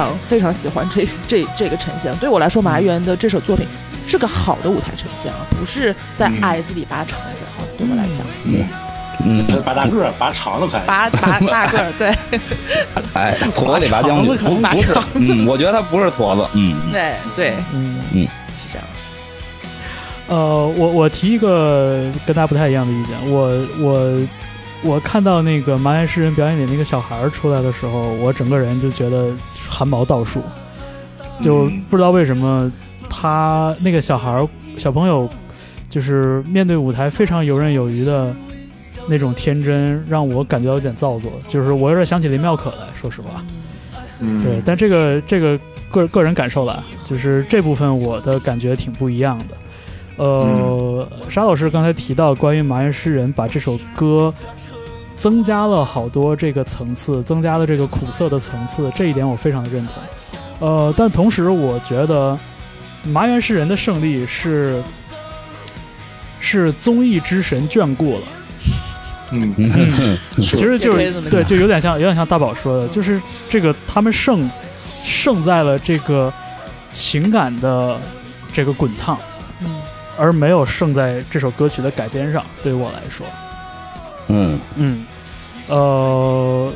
[0.00, 2.14] 常非常喜欢这这这个呈现。
[2.16, 3.66] 对我来说，麻原的这首作品
[4.06, 7.62] 是个好的舞台呈现啊，不是在矮子里拔肠子啊。
[7.78, 8.26] 对我来讲，
[9.22, 10.80] 嗯，拔大个儿、拔肠子可以。
[10.86, 12.08] 拔拔大个儿，对
[13.14, 18.22] 哎，矬子里拔将军，不是我觉得他不是矬子，嗯，对对，嗯嗯
[18.58, 18.86] 是这样。
[20.28, 24.26] 呃，我我提一个跟大家不太一样的意见，我我
[24.82, 29.30] 我看到那个麻原诗人表演里那个小孩儿出来的时候，我整个人就觉得
[29.80, 30.42] 汗毛倒竖，
[31.40, 32.70] 就不知道为什么
[33.08, 35.26] 他那个小孩儿小朋友
[35.88, 38.36] 就是面对舞台非常游刃有余的
[39.08, 43.42] 那种天真，让我感觉到有点造作，就是我有点想起林妙可来，说实话。
[44.18, 45.58] 嗯，对，但这个这个
[45.90, 49.56] 个个人感受了，就是这部分我的感觉挺不一样的。
[50.16, 54.30] 呃，沙老师刚才提到关于麻原诗人把这首歌
[55.20, 60.66] 增加了好多这个层次，增加了这个苦涩的层次，这一点我非常的认同。
[60.66, 62.38] 呃，但同时我觉得
[63.04, 64.82] 麻原诗人的胜利是
[66.40, 68.22] 是综艺之神眷顾了。
[69.32, 70.18] 嗯，嗯。
[70.38, 74.50] 其实就是对，就有点像，有点像大宝说的，就是这个他们胜
[75.04, 76.32] 胜在了这个
[76.92, 78.00] 情感的
[78.54, 79.18] 这个滚烫，
[79.60, 79.82] 嗯。
[80.16, 82.42] 而没有胜在这首歌曲的改编上。
[82.62, 83.26] 对于我来说，
[84.28, 84.58] 嗯。
[84.76, 85.06] 嗯，
[85.70, 86.72] 呃，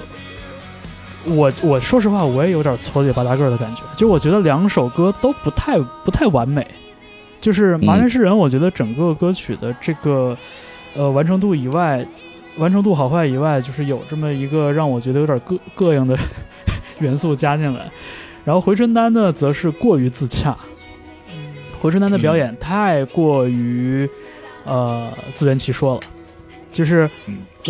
[1.27, 3.83] 我我说实话，我也有点矬子里拔大个儿的感觉。
[3.97, 6.67] 就我觉得两首歌都不太不太完美。
[7.41, 10.35] 就是《麻原诗人》，我觉得整个歌曲的这个
[10.95, 12.07] 呃完成度以外，
[12.57, 16.17] 完成度好坏以外，就是有这么一个让我觉得有点膈膈应的
[17.01, 17.91] 元素加进来。
[18.47, 20.57] 然后回春丹呢，则是过于自洽。
[21.83, 24.09] 回春丹的表演太过于
[24.65, 26.01] 呃自圆其说了，
[26.73, 27.11] 就是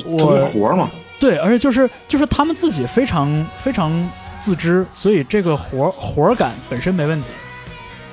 [0.04, 0.88] 我活儿嘛，
[1.18, 3.92] 对，而且就是就是他们自己非常非常
[4.40, 7.26] 自知，所以这个活活儿感本身没问题。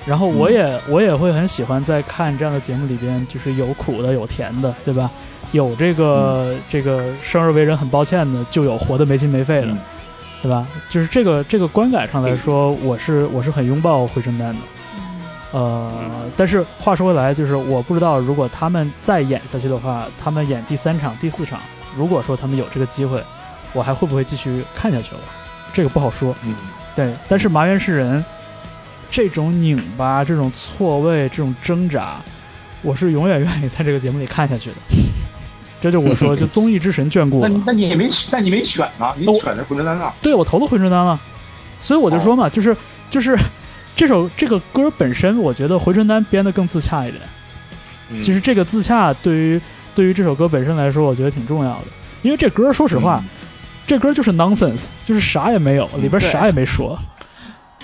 [0.05, 5.11] 然后我也、我也会很喜欢在看这样的节目里边，就是有苦的有甜的，对吧？
[5.51, 9.77] 有这个、这个生而为人很抱歉的，就有活得没心没肺的，嗯
[10.41, 10.65] 对吧？
[10.89, 14.59] 就是这个这个观感上来说，我是我是很拥抱回春丹的。
[15.51, 15.91] 呃，
[16.35, 21.59] 但是话说回来，就是我不知道如果他们再演下去的话，他们演第三场、第四场，
[21.97, 23.23] 如果说他们有这个机会，
[23.73, 25.21] 我还会不会继续看下去了？
[25.73, 26.35] 这个不好说。
[26.43, 26.55] 嗯，
[26.95, 28.23] 对，但是麻原诗人
[29.09, 32.17] 这种拧巴、这种错位、这种挣扎，
[32.81, 34.75] 我是永远愿意在这个节目里看下去的。
[35.81, 37.63] 这就我说，就综艺之神眷顾我了那你。
[37.65, 40.13] 那你也没那你没选呢，你选的是浑身单啊。
[40.21, 41.19] 对我投了回春丹了，
[41.81, 42.75] 所以我就说嘛，就是
[43.09, 43.35] 就是
[43.95, 47.21] 这首这个歌本身，我觉得回春丹编的更自洽一点。
[48.09, 49.61] 嗯其实这个自洽对于
[49.95, 51.85] 对于这首歌本身来说，我觉得挺重要的，
[52.21, 53.29] 因为这歌说实话，嗯。
[53.87, 56.97] 这歌就是 nonsense，就是啥也没有，里边啥也没说，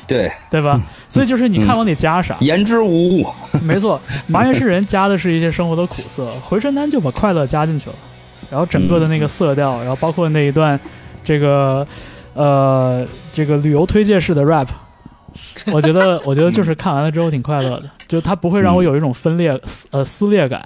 [0.05, 0.80] 对，对吧？
[1.10, 3.28] 所以就是你看往里加啥，言之无物。
[3.62, 7.95] 没错，麻原诗人加的是一些生活的苦涩，回春丹就把快乐加进去了，
[8.49, 10.80] 然后整个的那个色调，然后包括那一段
[11.26, 11.86] 这个
[12.34, 14.68] 呃这个旅游推介式的 rap，
[15.74, 20.66] 我觉得我觉得就是看完了之后挺快乐的，就它不会让我有一种分裂撕呃撕裂感。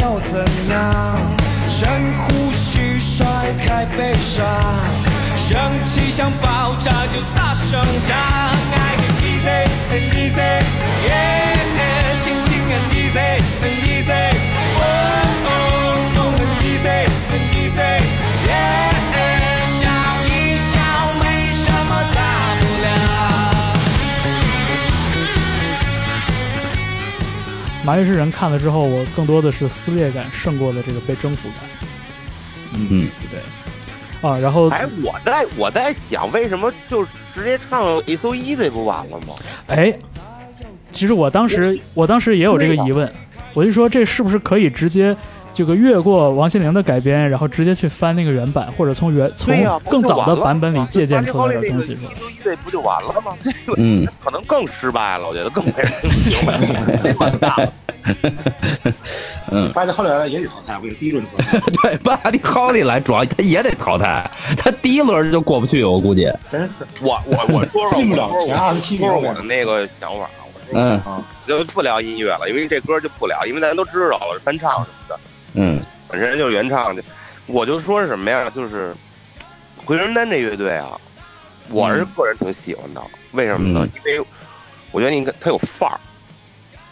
[0.00, 1.16] 又怎样？
[1.68, 3.26] 深呼吸，甩
[3.66, 4.44] 开悲伤，
[5.36, 8.16] 生气想爆炸就大声唱。
[8.16, 9.48] 爱很 easy，
[9.90, 11.12] 很 easy，yeah，
[12.22, 13.18] 心情很 easy，
[13.60, 14.12] 很 easy，
[14.78, 14.82] 哦，
[16.14, 16.86] 梦很 easy，
[17.30, 17.80] 很 easy
[27.84, 31.58] 麻雀诗人看了之后，我更多的是撕裂感胜过了这个被征服感。
[32.74, 33.40] 嗯，对。
[34.28, 37.04] 啊，然后哎，我在我在想，为什么就
[37.34, 39.34] 直接唱《It's So Easy》不完了吗？
[39.66, 39.94] 哎，
[40.90, 43.12] 其实我当时我当时也有这个疑问，
[43.52, 45.14] 我就说这是不是可以直接
[45.54, 49.54] 这个越过王心凌的改编，然后直接去翻那个原版，或者从原从
[49.88, 51.94] 更早的版本里借鉴出来那个的东西？
[51.94, 53.32] 是吧 It's So Easy 不就完了吗？
[53.78, 55.92] 嗯，可能更失败了，我觉得更没人
[56.26, 57.72] 明白，完蛋了。
[59.50, 64.28] 嗯，发现后来也得淘汰，我跟你第一轮淘汰，对，巴迪豪利来，主要他也得淘汰，
[64.58, 66.28] 他第一轮就过不去，我估计。
[66.50, 75.18] 真是我我我说说进不了我说前我27说说名我的那个想法，我说嗯啊，就不聊音乐了，因为这歌就不聊，因为咱都知道了翻唱什么的，
[75.54, 77.02] 嗯本身就是原唱的。
[77.46, 78.50] 我就说是什么呀？
[78.50, 78.94] 就是
[79.84, 80.98] 回春丹这乐队啊，
[81.70, 83.02] 我是个人挺喜欢的。
[83.32, 83.84] 为什么呢？
[83.84, 84.26] 嗯因为
[84.92, 85.98] 我觉得你看他有范儿。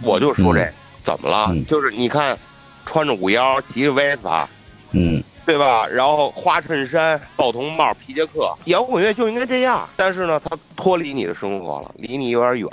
[0.02, 0.68] 我就说这、
[1.00, 1.46] 怎么了？
[1.50, 2.36] 嗯就是你看，
[2.84, 4.46] 穿着五幺，骑着 Vespa，
[4.90, 5.86] 嗯对吧？
[5.86, 9.88] 然后花衬衫、豹头帽、皮夹克，摇滚乐就应该这样。
[9.96, 12.68] 但是呢，他脱离你的生活了，离你有点远，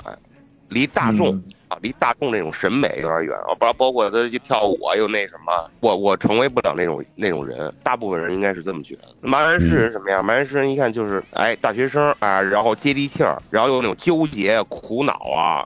[0.68, 3.34] 离大众、嗯啊，离大众那种审美有点远。
[3.48, 7.72] 啊，不然包括他去跳舞啊，又那什么，我我成为不了那种那种人。
[7.82, 9.04] 大部分人应该是这么觉得。
[9.22, 10.22] 麻原诗人什么样？
[10.22, 15.64] 麻原诗人一看就是，哎，大学生啊，然后接地气儿，然后有那种纠结、苦恼啊。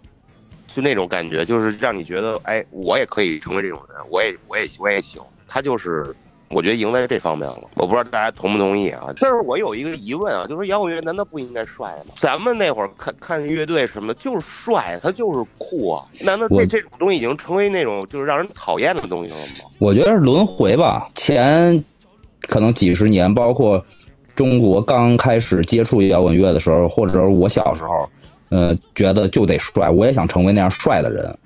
[0.74, 5.22] 就那种感觉，就是让你觉得，哎，我也可以成为这种人，我也，我也，我也行。
[5.46, 6.12] 他就是
[6.49, 9.07] 我觉得赢在这方面了，我不知道大家同不同意啊？
[9.18, 12.14] 但是我有一个疑问啊，就是摇滚乐难道不应该帅吗？
[12.18, 16.05] 咱们那会儿看看乐队什么，就是帅，他就是酷啊。
[16.24, 19.70] 难道这这种东西已经成为那种就是让人讨厌的东西了吗？
[19.78, 21.09] 我觉得是轮回吧。
[21.14, 21.82] 前
[22.42, 23.84] 可能几十年，包括
[24.36, 28.09] 中国刚开始接触摇滚乐的时候，或者我小时候，
[28.51, 31.36] 呃，觉得就得帅，我也想成为那样帅的人，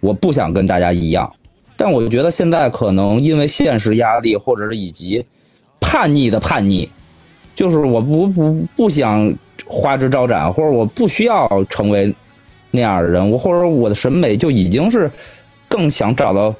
[0.00, 1.32] 我不想跟大家一样。
[1.76, 5.24] 但我觉得现在可能因为现实压力，或者是以及
[5.80, 6.88] 叛逆的叛逆，
[7.54, 9.34] 就是我不不不想
[9.66, 12.14] 花枝招展，或者我不需要成为
[12.70, 15.10] 那样的人，我或者我的审美就已经是
[15.68, 16.54] 更想找到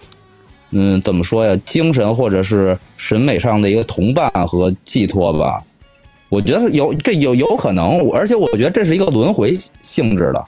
[0.71, 1.61] 嗯，怎么说呀？
[1.65, 5.63] 精神或者是审美上的一个同伴和寄托吧。
[6.29, 10.45] 我觉得有这有有可能，而且我觉得这是一个轮回性质的。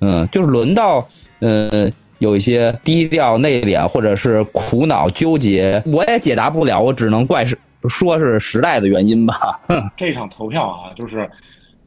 [0.00, 1.06] 嗯，就是轮到
[1.40, 1.90] 呃
[2.20, 7.58] 有一些低调内敛或者是苦恼纠结，我也解答不了，我只能怪是
[7.88, 9.58] 说是时代的原因吧。
[9.96, 11.28] 这场投票啊，就是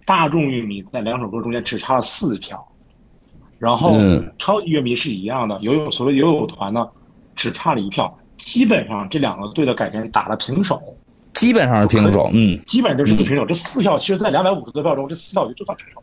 [0.06, 2.68] 大众乐迷在两首歌中间只差了四票，
[3.60, 4.34] 然后嗯。
[4.40, 6.90] 超级乐迷是一样的，游泳所谓游泳团呢
[7.36, 10.82] 只差了一票，基本上这两个队的改编打了平手，
[11.34, 12.30] 基本上是平手。
[12.34, 13.46] 嗯，基本就是一个平手。
[13.46, 16.02] 这四票其实，在两百五十多票中，这四票就算平手。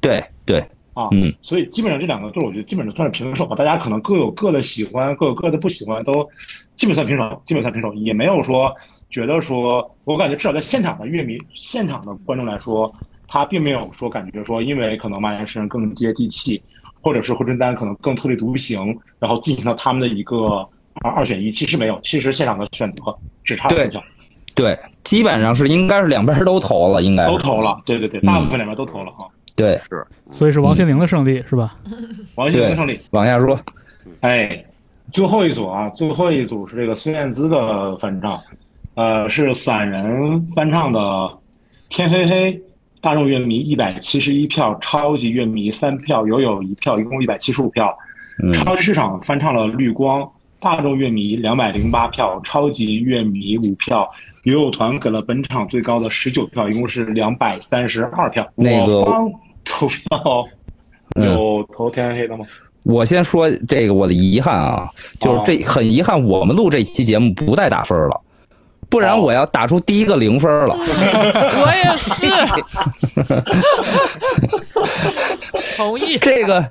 [0.00, 0.64] 对对，
[0.96, 1.08] 啊。
[1.12, 3.54] 嗯所以基本上这两个队，我觉得基本上算是平手吧。
[3.54, 6.26] 大家可能各有各的喜欢，各有各的不喜欢，都
[6.74, 8.74] 基本算平手，基本算平手，也没有说
[9.10, 12.92] 觉得说，我感觉至少在现场的乐迷、现场的观众来说，
[13.28, 16.60] 他并没有说感觉说，因为可能蔓延诗人更接地气，
[17.00, 20.66] 或者是霍春丹可能更特立独行，然后进行了他们的一个
[21.02, 21.52] 二二选一。
[21.52, 23.68] 其实没有，其实现场的选择只差
[24.54, 27.80] 对，基本上是应该是两边都投了，应该都投了。
[27.84, 29.28] 对对对，大部分两边都投了啊。
[29.56, 29.80] 对。
[29.88, 31.76] 是所以是王心凌的胜利，是吧？
[32.36, 33.00] 王心凌胜利。
[33.10, 33.58] 往下说，
[34.20, 34.64] 哎，
[35.12, 38.40] 最后一组啊，最后一组是这个孙燕姿的翻唱，
[38.94, 41.00] 呃，是散人翻唱的
[41.88, 42.52] 《天黑黑》，
[43.00, 47.96] 大众乐迷一百七十一票，超级乐迷三票，友友一票，一共一百七十五票。
[48.42, 50.20] 嗯超级市场翻唱了《绿光》，
[50.60, 54.06] 大众乐迷两百零八票，超级乐迷五票，
[54.44, 58.46] 友友团给了本场最高的十九票，一共是两百三十二票。
[58.54, 59.32] 那个我方
[59.66, 60.46] 投票
[61.16, 62.46] 有投天黑黑的吗？
[62.84, 64.88] 我先说这个我的遗憾啊，
[65.18, 68.20] 就是这很遗憾，我们录这期节目不带打分了，
[68.88, 70.76] 不然我要打出第一个零分了。
[70.76, 72.30] 我也是，
[75.76, 76.16] 同意。
[76.18, 76.64] 这个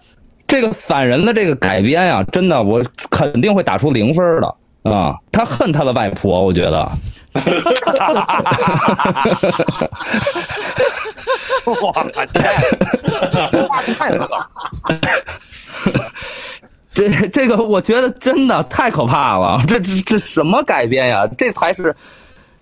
[0.48, 4.56] 这个散人的这个改编呀、真的我肯定会打出零分的
[4.89, 5.18] 啊！
[5.34, 6.89] 他恨他的外婆，我觉得。
[11.82, 12.26] 哇，太
[13.68, 14.49] 话太狠了。
[16.93, 21.28] 这这个我觉得真的太可怕了，这这这什么改编呀？
[21.38, 21.93] 这才是，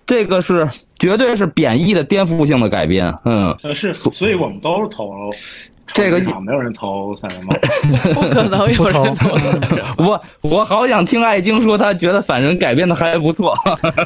[0.06, 3.16] 这个是绝对是贬义的颠覆性的改编。
[3.24, 5.30] 嗯，呃，是，所以我们都是投
[5.92, 7.56] 这个没有人投三人帮？
[8.14, 9.36] 不可能有人投。
[10.02, 13.54] 我我好想听艾晶说，他觉得反正改编的还不错。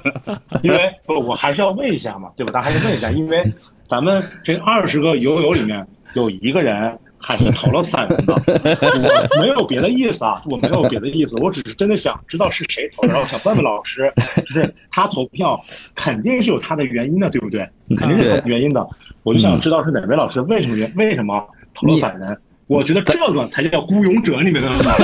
[0.62, 2.52] 因为不，我还是要问一下嘛，对吧？
[2.52, 3.50] 咱还是问一下，因为
[3.88, 8.34] 咱们这二十个友友里面有一个人还是投了散人的，
[9.36, 14.12] 我没有别的意思啊，我没有别的意思，我只是真的想知道是谁投的，然后想问问老师，
[14.46, 15.58] 就 是他投票
[15.94, 17.68] 肯定是有他的原因的，对不对？
[17.96, 18.86] 肯定是有原因的，
[19.22, 22.36] 我就想知道是哪位老师为什么原为什么投了散人。
[22.66, 24.94] 我觉得这个才叫孤勇者，你们明白吗？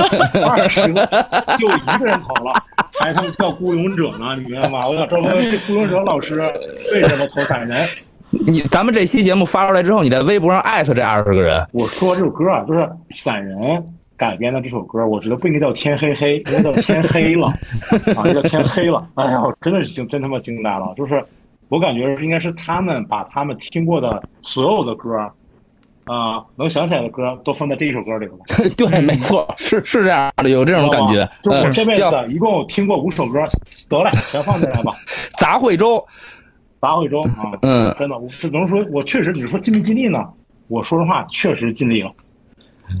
[0.47, 1.03] 二十个
[1.57, 2.53] 就一个人投了，
[2.99, 4.87] 还他妈叫孤勇者呢，你明白吗？
[4.87, 6.35] 我想知道这孤勇者老师
[6.93, 7.87] 为什么投散人？
[8.47, 11.65] 你咱们这期节目发出来之后，你在微博上艾特这二十个人。
[11.71, 13.57] 我说这首歌啊，就是散人
[14.17, 17.47] 改编的这首歌，我觉得不应该叫天黑黑，应该叫天黑了
[18.15, 19.07] 啊，叫天黑了。
[19.15, 20.93] 哎呀，我真的是惊，真他妈惊呆了。
[20.97, 21.23] 就是
[21.69, 25.31] 我感觉应该是他们把他们听过的所有的歌
[26.07, 28.33] 啊、能想起来的歌都放在这一首歌里了。
[28.77, 31.27] 对，没错，是是这样的，有这种感觉。
[31.41, 33.39] 就是我这辈子一共听过五首歌，
[33.89, 34.93] 得了，全放进来吧。
[35.39, 36.05] 杂烩粥。
[36.81, 40.19] 杂烩粥啊，嗯 真的，我只能说，我确实，你说尽没尽力呢？
[40.67, 42.11] 我说实话，确实尽力了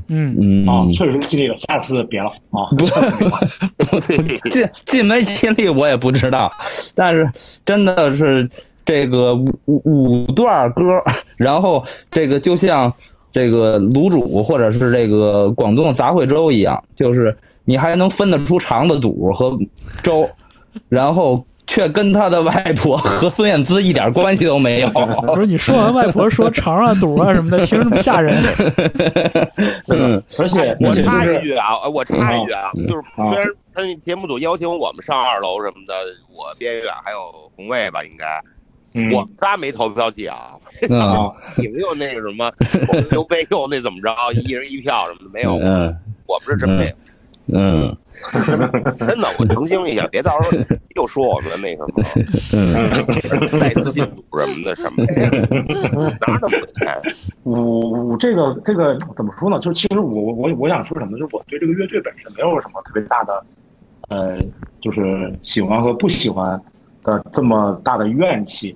[0.07, 1.55] 嗯，嗯，啊，确实尽力了。
[1.57, 2.65] 下次别了啊。
[2.71, 4.17] 不对，
[4.49, 6.51] 尽尽没尽力我也不知道，
[6.95, 7.31] 但是
[7.65, 8.49] 真的是
[8.83, 11.03] 这个五五五段歌，
[11.37, 12.91] 然后这个就像
[13.31, 19.57] 这个卤煮或者是这个广东的杂烩粥一样，就是你还能分得出肠子肚和
[20.01, 20.27] 粥，
[20.89, 24.89] 然后却跟他的外婆和孙燕姿一点关系都没有。
[25.33, 28.35] 不是你说完外婆说肠啊、肚啊什么的，听着这么吓人。
[29.87, 35.93] 嗯而且我插一句啊，呃我插一句啊，嗯就是啊虽然他那节目组邀请我们上二楼什么的，
[36.31, 38.41] 我边远还有红卫吧，应该
[38.95, 39.11] 嗯。
[39.11, 40.51] 我们仨没投票器啊，
[40.89, 40.99] 嗯。
[40.99, 42.51] 啊，你们又那个什么，
[42.87, 45.95] 我们刘备又那怎么着，一人一票什么的没有，嗯。
[46.27, 46.91] 我们是真没有。
[47.47, 47.95] 嗯
[48.97, 50.63] 真的，我澄清一下， 别到时候
[50.95, 51.87] 又说我们那什么
[52.53, 55.13] 嗯带资进组什么的什么的，
[56.21, 56.99] 哪那么多钱？
[57.43, 59.59] 我我这个这个怎么说呢？
[59.59, 61.11] 就是其实我我我我想说什么？
[61.19, 63.45] 就是我对这个乐队本身没有什么特别大的，
[64.09, 64.39] 呃，
[64.81, 66.59] 就是喜欢和不喜欢
[67.03, 68.75] 的这么大的怨气。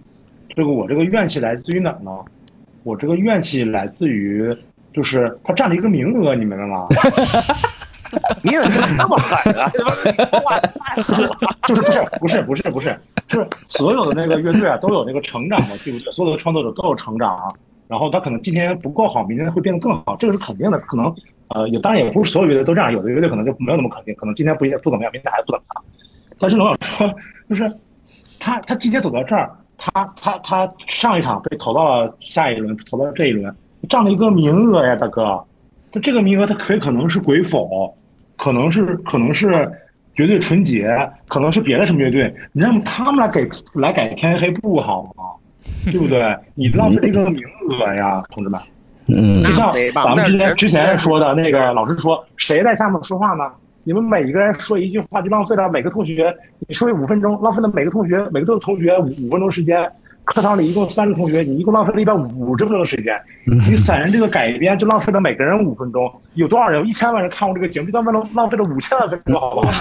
[0.56, 2.12] 这个我这个怨气来自于哪呢？
[2.84, 4.56] 我这个怨气来自于
[4.94, 6.88] 就是他占了一个名额，你明白吗？
[8.44, 9.72] 你怎么那么狠啊？
[9.74, 9.84] 这
[10.40, 11.36] 话太狠了。
[11.68, 16.12] 就是不是不是不是不是，就是所有的那个乐队啊都有那个成长嘛，对不对？
[16.12, 17.54] 所有的创作者都有成长啊，
[17.88, 20.80] 然后他可能今天不够好，明天会变得更好，这个是肯定的。
[20.80, 21.14] 可能
[21.50, 25.84] 呃，也当然也不是所有乐队都这样，有的乐队可能就没有那么肯定，可能今天不不怎么样，明天还不怎么样。
[26.40, 27.14] 但是我想说，
[27.50, 27.72] 就是
[28.40, 33.54] 他他今天走到这儿，他他他上一场被投到了下一轮，投到了这一轮，
[33.90, 35.44] 占了一个名额呀，大哥。
[35.92, 37.98] 他这个名额他可以可能是鬼否，
[38.40, 39.70] 可能是可能是
[40.16, 40.90] 绝对纯洁，
[41.28, 45.26] 可能是别的什么乐队，你让他们来给来改天黑不好吗？
[45.92, 46.36] 对不对？
[46.56, 48.60] 你浪费这个名额呀，同志们。
[49.12, 53.44] 嗯就像咱们之前之前说的那个老师说，谁在下面说话呢？
[53.84, 56.34] 你们每一个人说一句话，就浪费了每个同学，
[56.68, 59.90] 你说五分钟，浪费了每个同学每个同学五五分钟时间。
[60.24, 63.20] 课堂里一共三个同学，你一共浪费了一百五十分钟的时间。
[63.46, 66.86] 你散人这个改编就浪费了每个人五分钟，有多少人？
[66.88, 69.72] 一千万人看过这个节目，就浪费了浪费了五千万分钟，好不好？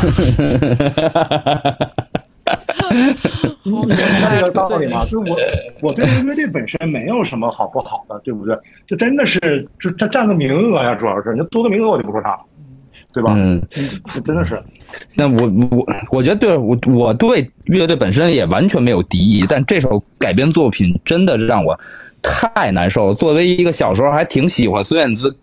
[3.62, 5.04] 你明白这个道理吗？
[5.04, 5.36] 就是我，
[5.82, 8.56] 我对这个乐队本身没有什么好不好的，对不对？
[8.86, 12.40] 就真的是，就这占个名额呀，主要是你多个名额我就不说啥了，
[13.12, 13.32] 对吧？
[13.34, 13.62] 嗯，
[14.14, 14.62] 这真的是，
[15.14, 21.80] 那我我我觉得对我我对乐队本身也完全没有敌意，但这首改编作品真的让我
[22.22, 23.14] 太难受了。
[23.14, 25.36] 作为一个小时候还挺喜欢孙燕姿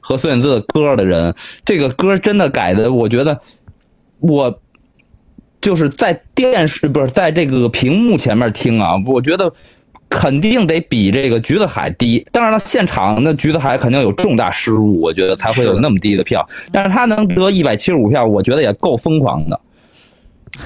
[0.00, 1.34] 和孙燕姿的歌的人，
[1.64, 3.40] 这个歌真的改的，我觉得
[4.20, 4.60] 我
[5.60, 9.52] 就是在电视不是在这个屏幕前面听啊，我觉得。
[10.10, 16.48] 肯定得比这个橘子海低，当然了，现场那橘子海肯定有重大失误，我觉得才会有那么低的票。
[16.72, 19.60] 但是他能得一百七十五票，我觉得也够疯狂的。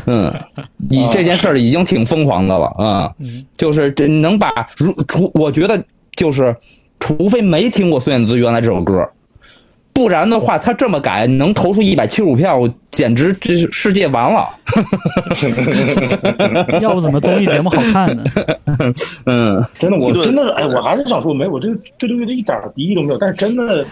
[0.07, 0.33] 嗯，
[0.91, 5.85] 你这件事儿已经挺疯狂的了啊、嗯就是这能把如除，我觉得
[6.17, 6.57] 就是，
[6.99, 9.11] 除非没听过孙燕姿原来这首歌，
[9.95, 14.49] 不然的话，他这么改能投出一百七十五票，我简直这世界完了。
[16.83, 18.25] 要不怎么综艺节目好看呢？
[19.25, 23.87] 嗯，真的，我真的是，哎，我还是想说，没，我这对这个乐队一点敌意都没有，但是真的，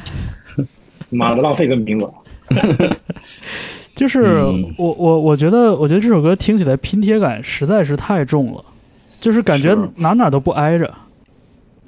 [1.08, 2.12] 妈的，浪费个名额。
[3.94, 4.74] 就是嗯。
[4.76, 8.64] 我我我觉得我觉得这首歌听起来拼贴感实在是太重了，
[9.20, 10.92] 就是感觉哪哪都不挨着，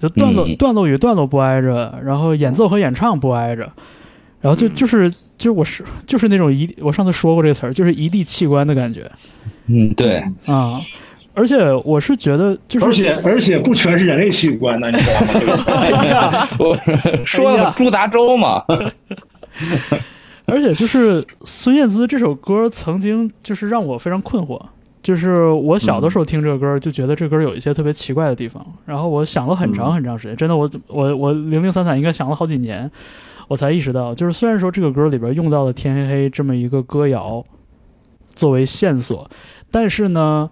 [0.00, 0.54] 就段落、嗯。
[0.54, 3.68] 段落与段落不挨着，然后演奏和演唱不挨着，
[4.44, 9.10] 然后就就是就是我是就是那种一我上次说过这个词儿，就是一地器官的感觉
[9.68, 10.78] 嗯，对，啊。
[11.32, 15.06] 而且我是觉得，就是而且而且不全是人类器官呢，你知
[16.12, 16.46] 道吗？
[16.60, 16.78] 我
[17.24, 18.62] 说了朱达州嘛，
[20.44, 24.60] 而且就是孙燕姿这首歌曾经就是让我非常困惑，
[25.02, 32.88] 就是我小的时候听这个歌就觉得这歌有一些特别奇怪的地方，然后我想了很长很长时间，真的我我我零零散散应该想了好几年，
[33.48, 37.44] 我才意识到，就是虽然说这个歌里边用到了天黑黑这么一个歌谣
[38.30, 39.30] 作为线索，
[39.70, 40.50] 但是呢，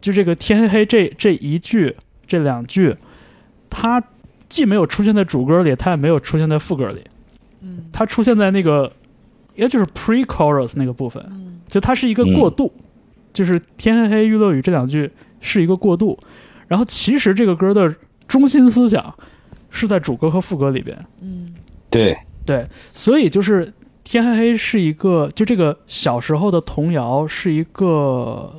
[0.00, 1.96] 就这个天黑黑这这一句
[2.26, 2.94] 这两句，
[3.68, 4.02] 它
[4.48, 7.02] 既没有出现在主歌里，它也没有出现在副歌里。
[7.62, 8.92] 嗯它出现在那个，
[9.54, 12.72] 也就是 pre-chorus 那个部分，嗯就它是一个过渡，
[13.32, 15.10] 就是天黑黑、娱乐雨这两句
[15.40, 16.18] 是一个过渡，
[16.68, 17.94] 然后其实这个歌的
[18.28, 19.14] 中心思想
[19.70, 21.48] 是在主歌和副歌里边，嗯
[21.94, 23.72] 对，对，所以就是
[24.02, 28.52] 天黑黑是一个，就这个小时候的童谣是一个，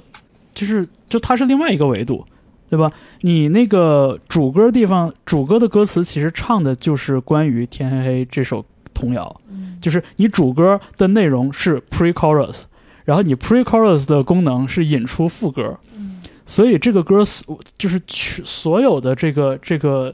[0.54, 2.26] 就是就它是另外一个维度，
[2.70, 2.92] 对吧？
[3.22, 9.78] 你那个主歌地方，主歌的歌词其实唱的就是关于天黑黑这首童谣，嗯。
[9.82, 12.64] 就是你主歌的内容是 pre-chorus，
[13.04, 16.22] 然后你 pre-chorus 的功能是引出副歌，嗯。
[16.44, 20.14] 所以这个歌所就是去所有的这个这个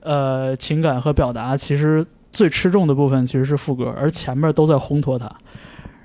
[0.00, 5.30] 呃情感和表达，其实最吃重的部分其实是副歌，而前面都在烘托它。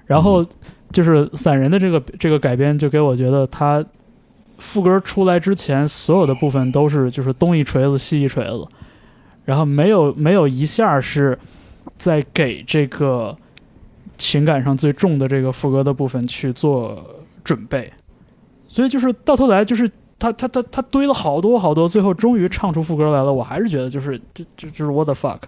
[0.05, 0.45] 然后
[0.91, 3.83] 就是散人的这个这个改编，就给我觉得他
[4.57, 8.65] 副歌出来之前，所有的部分都是就是东一锤子西一锤子，
[9.43, 11.37] 然后没有没有一下是
[11.97, 13.35] 在给这个
[14.17, 17.05] 情感上最重的这个副歌的部分去做
[17.43, 17.91] 准备。
[18.69, 23.33] 所以就是到头来就是他他他他堆了好多好多，最后终于唱出副歌来了。
[23.33, 25.39] 我还是觉得就是这这就是 what the fuck，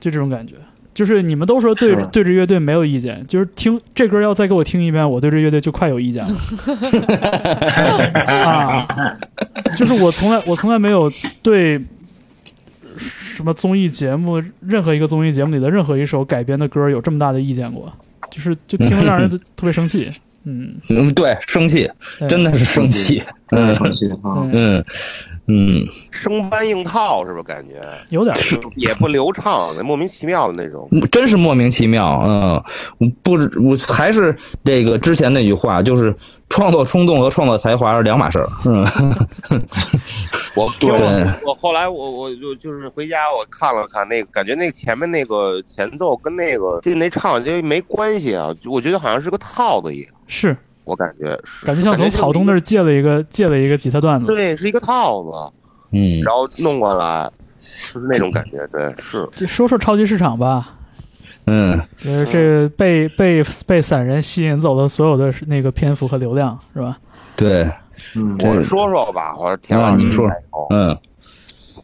[0.00, 0.54] 就这种感觉。
[0.94, 6.34] 就是你们都说对对这乐队没有意见，就是听这歌要再给我听一遍，我对这乐队就快有意见了
[8.34, 9.16] 啊！
[9.76, 11.08] 就是我从来我从来没有
[11.40, 11.80] 对
[12.98, 17.92] 什么综艺节目任何一个综艺节目里的任何一首改编的歌有这么大的意见过，
[18.28, 20.10] 就是就听了让人 特别生气。
[20.42, 21.88] 嗯，嗯，对，生气，
[22.28, 23.22] 真的是生气。
[23.50, 24.48] 嗯放心啊。
[24.52, 24.84] 嗯
[25.50, 27.42] 嗯，生搬硬套是不是？
[27.42, 27.76] 感觉
[28.10, 28.38] 有点儿
[28.76, 30.86] 也不流畅，莫名其妙的那种。
[31.10, 32.22] 真是莫名其妙。
[33.00, 33.32] 嗯，不，
[33.66, 36.14] 我还是这个之前那句话，就是
[36.50, 38.46] 创作冲动和创作才华是两码事儿。
[38.66, 38.84] 嗯，
[40.54, 50.54] 我 对我我后来我我就就是回家我看了看那个，感觉那前面那个前奏跟那个就那唱就没关系啊，我觉得好像是个套子一样，是
[50.88, 54.26] 我感觉是感觉像从草东那儿借了一个借了一个吉他段子。
[54.26, 55.52] 对是一个套子，
[55.92, 57.30] 嗯，然后弄过来，
[57.92, 59.28] 就是那种感觉，对是。
[59.32, 60.70] 就说说超级市场吧，
[61.44, 66.96] 嗯，呃，这被被被散人吸引走了所有的那个篇幅和流量，是吧？
[67.36, 67.70] 对，
[68.16, 70.30] 嗯，我说说吧，我说田老师啊你说
[70.70, 70.98] 嗯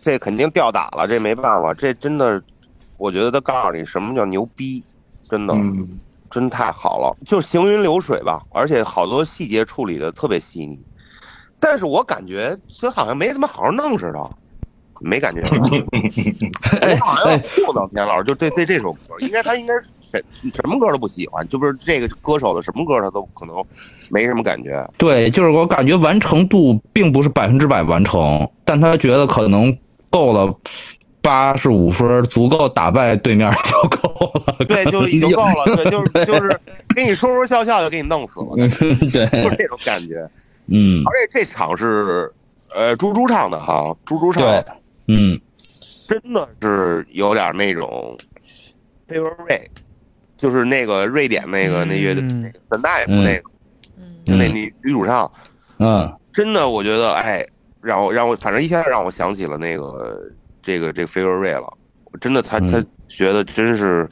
[0.03, 2.43] 这肯定吊打了，这没办法，这真的，
[2.97, 4.83] 我觉得他告诉你什么叫牛逼，
[5.29, 5.53] 真的。
[5.55, 6.01] 嗯
[6.35, 10.85] 真太好了，就行云流水吧，而且好多细节处理的特别细腻。
[11.61, 14.31] 但是我感觉这好像没怎么好好弄似的，
[15.01, 15.49] 没感觉吧。
[16.81, 20.21] 哎 我好像要哎，糊弄田老师，就对对这首歌，应该他应该什
[20.53, 23.55] 什么歌都不喜欢，就不是这个歌手的什么歌他都可能
[24.11, 24.85] 没什么感觉。
[24.99, 29.79] 对，就是我感觉完成度并不是百分之百完成，但他觉得可能
[30.11, 30.53] 够了。
[31.25, 36.61] 八十五分足够打败对面就够 了，对，就已经 够了，对，就是就是
[36.95, 38.69] 给你说说笑笑就给你弄死了， 对。
[38.69, 40.29] 就是对，这种感觉。
[40.67, 42.31] 嗯，而且这场是
[42.75, 44.77] 呃猪猪唱的哈，猪猪唱的，
[45.09, 45.41] 嗯。
[46.07, 48.15] 真的是有点那种
[49.09, 49.71] f a v o r i
[50.37, 52.43] 就是那个瑞典那个那乐队嗯。
[52.43, 53.51] 那个本大夫那个，
[53.97, 54.23] 嗯。
[54.27, 55.31] 就那女女主唱，
[55.79, 56.13] 嗯。
[56.31, 57.43] 真的我觉得哎，
[57.81, 60.21] 让我让我反正一下让我想起了那个
[60.65, 61.73] 这个这个 o r i 了，
[62.21, 62.69] 真的他嗯。
[62.69, 64.09] 他觉得真是，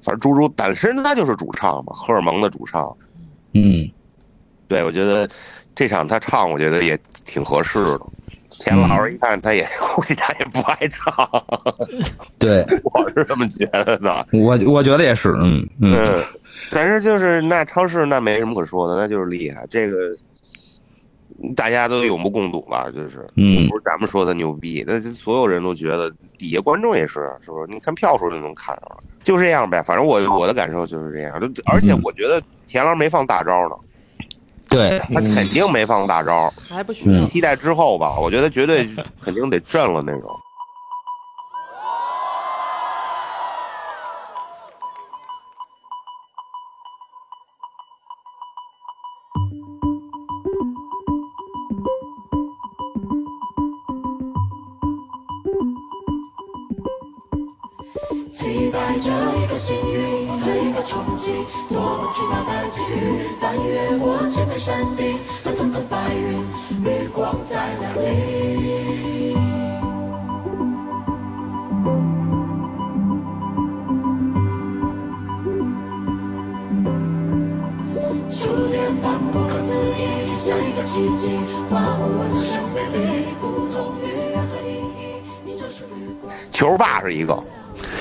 [0.00, 2.96] 反正猪猪本身他就是主唱嘛，荷尔蒙的主唱，
[3.54, 3.90] 嗯。
[4.68, 5.28] 对我觉得
[5.74, 8.00] 这场他唱我觉得也挺合适的。
[8.60, 9.66] 田老师一看，他也
[9.96, 11.12] 估计他也不爱唱，
[12.38, 14.26] 对，我是这么觉得的。
[14.32, 15.92] 我我觉得也是，嗯嗯。
[15.92, 16.22] 嗯，
[16.70, 20.16] 但是就是那超市那没什么可说的，那就是厉害，这个
[21.56, 27.66] 大家都有目共睹吧，就是，嗯不是咱们说他牛逼，那就所有人都觉得，底下观众也是，是不是？
[27.68, 29.82] 你看票数就能看出来，就这样呗。
[29.82, 33.76] 反正我我的感受就是这样，就而且我觉得田老师没放大招呢，
[34.68, 37.20] 对，他肯定没放大招，还不需要。
[37.20, 38.88] 嗯期待之后吧，我觉得绝对
[39.20, 40.30] 肯定得震了那种。
[58.84, 59.10] 带着
[59.42, 61.32] 一个幸运和一个冲击，
[61.70, 63.32] 多么奇妙的际遇！
[63.40, 66.46] 翻越过千面山顶和层层白云，
[66.84, 69.34] 绿光在哪里？
[78.30, 81.30] 触电般不可思议，像一个奇迹，
[81.70, 86.30] 划过我的生命里，不同于任何意义，你就是绿光。
[86.50, 87.42] 球霸是一个，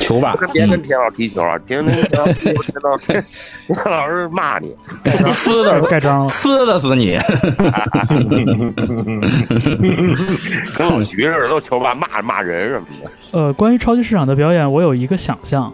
[0.03, 3.23] 球吧，跟别跟田老师踢球啊，田跟田田老师
[3.67, 4.75] 田老师骂你，
[5.31, 6.27] 撕的盖章了。
[6.27, 7.17] 撕的死你，
[10.75, 13.11] 跟老徐似的，都球吧骂骂人什么的。
[13.31, 15.73] 呃，关于超级市场的表演，我有一个想象，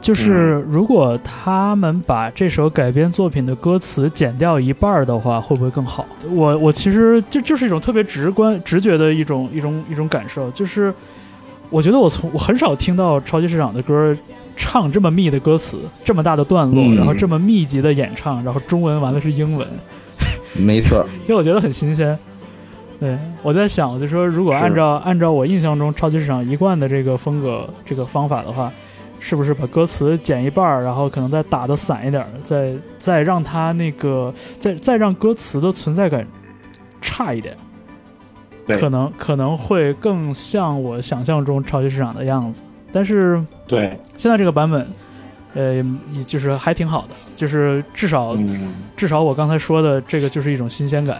[0.00, 6.06] 就是嗯如果他们把这首改编作品的歌词剪掉一半儿的话，会不会更好？
[6.28, 10.92] 我我其实就就是一种特别直观、直觉的一种一种一种感受，就是
[11.70, 14.16] 我觉得我从我很少听到超级市场的歌
[14.56, 16.96] 唱这么密的歌词，这么大的段落，嗯。
[16.96, 19.66] 然后这么密集的演唱，然后中文完了是英文，
[20.54, 22.18] 没错，就我觉得很新鲜。
[22.98, 28.70] 对，我在想，我就说，如果按照按照我印象中超级市场一贯的这个风格、这个方法的话，
[29.18, 36.26] 是不是把歌词剪一半儿，然后可能再打的散一点儿，再再让它那个再再让歌词的存在感
[37.00, 37.69] 差一点，对
[38.78, 42.62] 可能可能会更像我想象中超级市场的样子。
[42.92, 44.88] 但是对，现在这个版本，
[45.54, 45.76] 呃，
[46.12, 51.18] 也就是还挺好的，就是至少、嗯，至少我刚才说的这个就是一种新鲜感。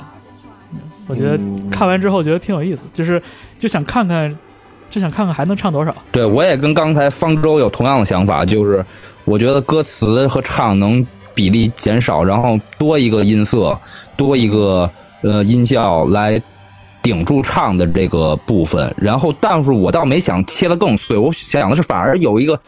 [0.72, 3.20] 嗯我觉得嗯看完之后觉得挺有意思，就是
[3.58, 4.32] 就想看看，
[4.88, 5.92] 就想看看还能唱多少。
[6.12, 8.84] 对我也跟刚才方舟有同样的想法，就是
[9.24, 11.04] 我觉得歌词和唱能
[11.34, 13.76] 比例减少，然后多一个音色，
[14.16, 14.88] 多一个
[15.22, 16.40] 呃音效来
[17.02, 18.94] 顶住唱的这个部分。
[18.96, 22.58] 然后，但是我倒没想切得更碎，我想的是反而有一个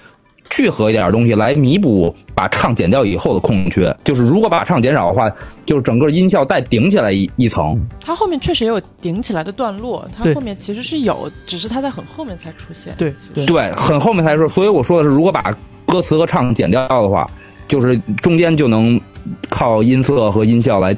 [0.50, 3.94] 聚合一点东西来弥补把唱剪掉以后的空缺。
[4.04, 5.30] 就是如果把唱减少的话，
[5.64, 7.80] 就是整个音效再顶起来一一层。
[8.00, 12.94] 它后面确实也有顶起来的段落，它后面其实是有，只是它在很后面才出现。
[12.98, 15.56] 对对对，很后面才说，所以我说的是，如果把
[15.86, 17.30] 歌词和唱剪掉的话，
[17.66, 19.00] 就是中间就能
[19.48, 20.94] 靠音色和音效来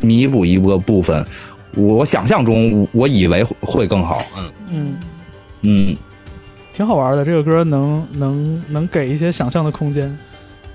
[0.00, 1.24] 弥补一个部分。
[1.78, 4.20] 我想象中，我以为会更好。
[4.36, 4.96] 嗯嗯，
[5.62, 5.96] 嗯，
[6.72, 7.24] 挺好玩的。
[7.24, 10.18] 这个歌能能能给一些想象的空间。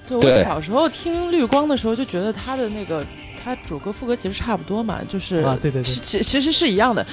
[0.07, 3.05] 对我小时候听绿光的时候，就觉得它的那个
[3.43, 7.05] 它主歌副歌其实差不多嘛，就是啊对对对其其其实是一样的，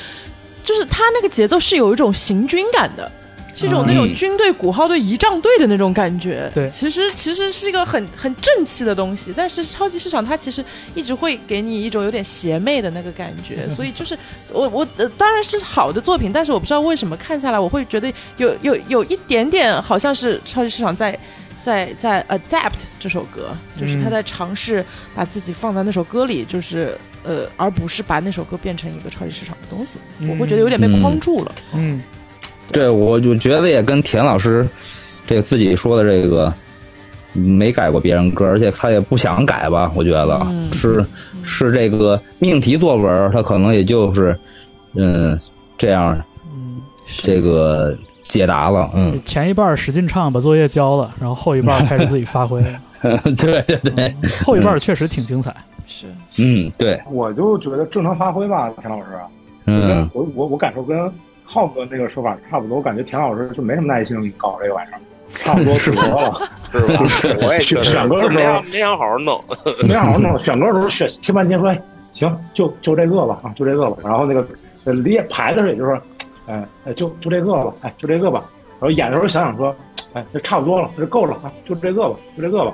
[0.63, 3.11] 就是它那个节奏是有一种行军感的。
[3.61, 4.15] 是一种那种嗯。
[4.15, 6.69] 军队鼓号队仪仗队的那种感觉，对。
[6.71, 10.65] 其实其实是一个很很正气的东西，但是超级市场它其实
[10.95, 14.19] 一直会给你一种有点邪魅的那个感觉， 所以就是
[14.51, 21.19] 我我呃当然是好的作品，但是我不知道为什么看下来我会觉得有有有一点点好像是超级市场在
[21.63, 24.85] 在在 adapt 这首歌，就是他在尝试
[25.15, 29.99] 把自己放在那首歌里，就是呃，而不是把那首歌变成一个超级市场的东西。
[30.27, 31.55] 我会觉得有点被框住了。
[31.75, 32.03] 嗯，
[32.73, 34.67] 对，我就觉得也跟田老师
[35.27, 36.53] 这个自己说的这个
[37.33, 41.05] 没改过别人歌，而且他也不想改吧，我觉得、嗯是
[41.43, 44.39] 是这个命题作文，他可能也就是
[44.95, 45.39] 嗯
[45.77, 46.17] 这样
[46.55, 47.97] 嗯这个
[48.29, 52.63] 解答了，嗯，前一半使劲唱，把作业交了，然后后一半开始自己发挥。
[53.03, 54.15] 对对对，
[54.45, 55.55] 后一半确实挺精彩。
[55.87, 56.07] 是，
[56.39, 59.07] 嗯对，我就觉得正常发挥吧，田老师。
[59.67, 61.11] 嗯我我我感受跟
[61.53, 65.01] 浩哥那个说法差不多，我感觉田老师就没什么耐心搞这个玩意儿，
[65.35, 66.49] 差不多得了。
[66.71, 67.43] 是吧？
[67.45, 69.45] 我也觉得选歌的时候没想没想好好弄。
[69.83, 71.83] 没想好好弄，选歌的时候选听半天说，哎，
[72.15, 73.97] 行，就就这个吧，啊，就这个吧。
[74.05, 74.47] 然后那个
[74.85, 76.03] 呃列排的时候也就是说，
[76.47, 78.45] 哎哎，就就这个吧，哎，就这个吧。
[78.79, 79.75] 然后演的时候想想说，
[80.13, 82.73] 哎，这差不多了，这够了啊，就这个吧，就这个吧。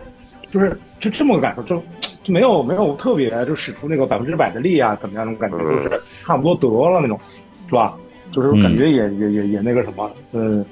[0.52, 1.76] 就是就这么个感受，就
[2.22, 7.18] 就没有没有特别就使出那个百分之百的力啊，怎么样那种感觉，就是差不多得了那种，
[7.68, 7.96] 是吧？
[8.42, 10.64] 就是感觉也、也也也那个什么，嗯，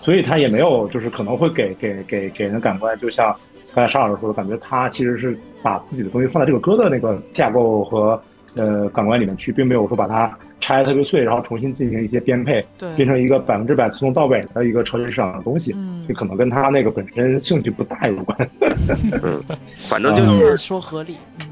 [0.00, 3.34] 所以他也没有就是可能会给给给给人感官，就像
[3.74, 8.20] 刚才沙老师说的，感觉他其实是把自己的东西放在这个歌的那个架构和
[8.54, 18.48] 呃感官里面去，并没有说把它拆得特别碎，然后重新进行一些编配，对变成一个百分之百从头到尾的一个超级市场的东西，嗯这可能跟他那个本身兴趣不大有关。
[19.22, 19.42] 嗯，
[19.88, 21.16] 反正就是么说合理。
[21.40, 21.46] 嗯，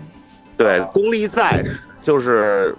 [0.57, 1.63] 对功力在，
[2.03, 2.75] 就是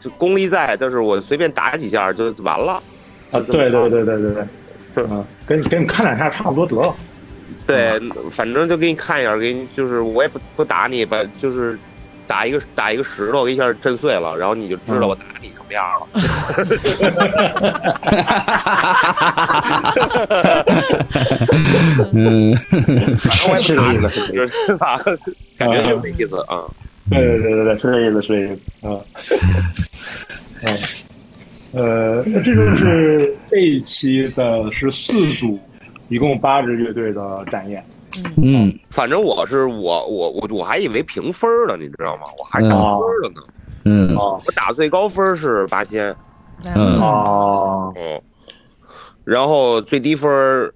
[0.00, 2.82] 就功力在，但是我随便打几下就完了。
[3.30, 4.32] 啊，对对对对对
[4.94, 6.94] 对，嗯，给你给你看两下差不多得了。
[7.66, 8.00] 对，
[8.30, 11.78] 反正就给你看一下，给你就是我也不不打你，把就是
[12.26, 16.08] 打一个打一个石头，一下震碎了，然后你就知道我打你什么样了。
[22.12, 22.56] 嗯，
[23.16, 24.08] 反正我也是这意思，
[24.66, 25.00] 是吧？
[25.56, 26.64] 感觉就这意思啊。
[27.10, 28.60] 对对对对对，是这意思，是这意思。
[28.82, 29.02] 嗯，
[30.62, 30.78] 嗯，
[32.16, 35.58] 呃，这就是这一期的是四组，
[36.08, 37.84] 一共八支乐队的展演。
[38.42, 38.72] 嗯。
[38.90, 42.22] 反正我是我我我我还以为评分了，你知道吗？
[42.38, 42.78] 我还打分
[43.22, 43.42] 了呢。
[43.84, 44.14] 嗯。
[44.16, 46.14] 哦我打最高分是八千，
[46.64, 46.98] 嗯。
[47.00, 48.20] 哦，嗯，
[49.24, 50.72] 然后最低分儿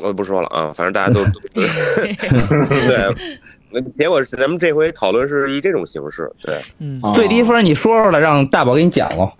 [0.00, 3.16] 我不说了啊，反正大家都 对。
[3.70, 6.60] 那结果咱们这回讨论是以这种形式，对，
[7.14, 9.32] 最低分你说出来，让大宝给你减了。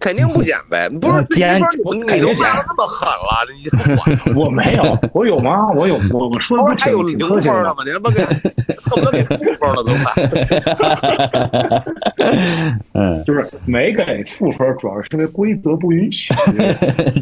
[0.00, 3.68] 肯定不减呗，不是减你你都骂的那么狠了，你
[4.34, 5.68] 我 我没有，我有吗？
[5.72, 7.18] 我有，我我说的不是挺还有零？
[7.18, 7.84] 分了吗？
[7.84, 10.10] 你他妈给恨不得给负分了都快。
[12.94, 16.32] 嗯， 就是没给负分，主要是因为规则不允许。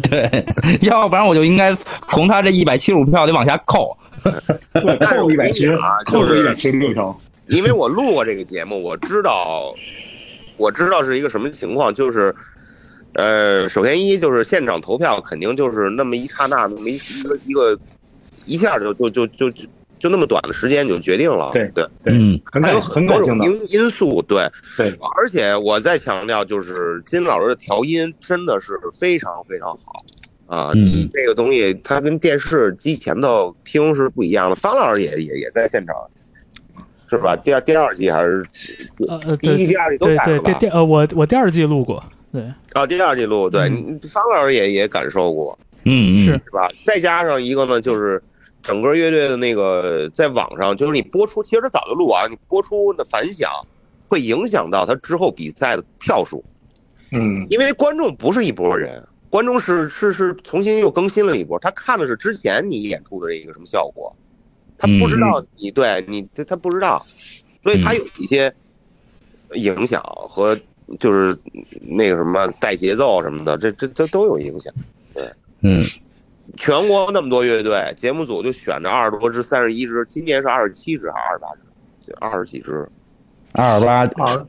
[0.08, 0.44] 对，
[0.82, 3.98] 要不然我就应该从他这一百七十五票得往下扣。
[4.72, 7.18] 对，但是一百七十跟你讲啊，扣就是一百七十六条。
[7.48, 9.74] 因为我录过这个节目，我知道，
[10.56, 12.34] 我知道是一个什么情况，就是，
[13.14, 17.78] 呃，首先一就是现场投票肯定就是那么一刹那，那么一一个一个
[18.44, 19.64] 一下就就就就就
[19.98, 23.18] 就那么短的时间就决定了，对对，对，嗯还有很多。
[23.22, 24.46] 种因因素，对，
[24.76, 30.05] 对，而且我再强调，就是金老师的调音真的是非常非常好
[30.48, 30.72] 啊！
[30.74, 34.56] 嗯你这个东西它跟电视机前头听是不一样的。
[34.56, 35.94] 方老师也也也在现场，
[37.06, 37.36] 是吧？
[37.36, 38.44] 第二第二季还是
[39.06, 40.58] 呃呃，第一季、第二季都对对改了吧？
[40.72, 42.02] 呃，我我第二季录过，
[42.32, 42.42] 对，
[42.72, 46.66] 啊，第二季录对，嗯方老师也也感受过，嗯嗯是是吧？
[46.84, 48.22] 再加上一个呢，就是
[48.62, 53.50] 整个乐队的那个在网上，就是你播出，其实早就录完，你播出的反响
[54.06, 56.42] 会影响到他之后比赛的票数。
[57.12, 64.14] 嗯，因为观众不是一拨人，观众是是是重新又更新了一波，他看的是之前你演出的这个什么效果，
[64.78, 67.05] 他不知道你对你他他不知道，
[67.62, 68.52] 所以他有一些
[69.55, 70.59] 影响和
[70.98, 71.36] 就是
[71.82, 74.72] 那个什么带节奏什么的，这这这都有影响。
[75.14, 75.30] 对
[75.60, 75.84] 嗯
[76.56, 81.60] 全国那么多乐队，节目组就选着二十多支、三十一支，今年是二十七支还是二十八支？
[82.06, 82.88] 就二十几支。
[83.52, 84.46] 二八二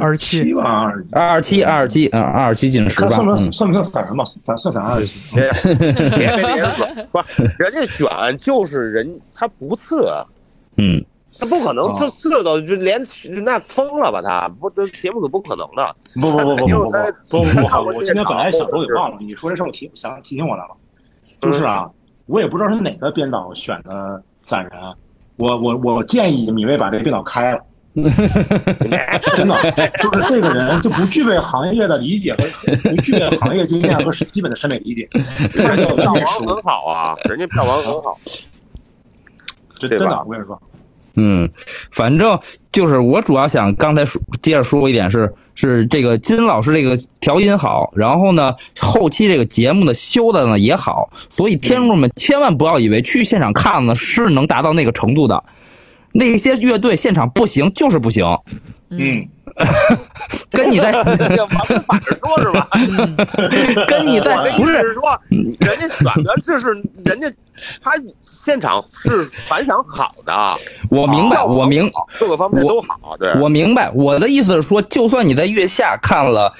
[0.00, 3.36] 二七吧，二二七二七啊，二七进十八，算不
[3.72, 4.24] 算散人吧？
[4.24, 5.34] 算算散二七？
[5.34, 7.18] 别 别别，不，
[7.58, 10.06] 人家选就是人，他不次，
[10.76, 11.02] 嗯，
[11.38, 13.00] 他不可能次次都就连
[13.42, 14.20] 那疯了吧？
[14.22, 15.96] 他不，这节目组不可能的。
[16.20, 16.90] 不不不不不
[17.28, 20.76] 不不不，我今天本来想都给忘了，你说这事我提想提醒我来了，
[21.40, 21.90] 就是啊，
[22.26, 24.72] 我也不知道是哪个编导选的散人，
[25.36, 27.60] 我我我建议米未把这编导开了。
[29.36, 29.56] 真的，
[30.02, 32.44] 就是这个人就不具备行业的理解和
[32.90, 35.08] 不具备行业经验和基本的审美理解，
[35.54, 38.18] 人家票太房很好啊，人家票房很好。
[39.80, 40.60] 真的，我跟你说，
[41.14, 41.50] 嗯，
[41.92, 42.40] 反正
[42.72, 55.44] 就是我主要想刚才说接着说一点是是这个金老师这个调音好，然后呢后期这个节目的修的呢也好，所以听众们千万不要以为去现场看呢是能达到那个程度的，
[56.12, 58.24] 那些乐队现场不行就是不行，
[58.90, 59.26] 嗯，
[60.50, 61.04] 跟你在往
[61.86, 62.68] 反着说是吧？
[63.86, 67.30] 跟你在不是说，人家选的这是人家
[67.82, 67.92] 他
[68.44, 70.54] 现场是反响好的，
[70.90, 73.16] 我明白我明各个方面都好。
[73.18, 76.54] 对，我明白，我的意思是说，就算你在月下看了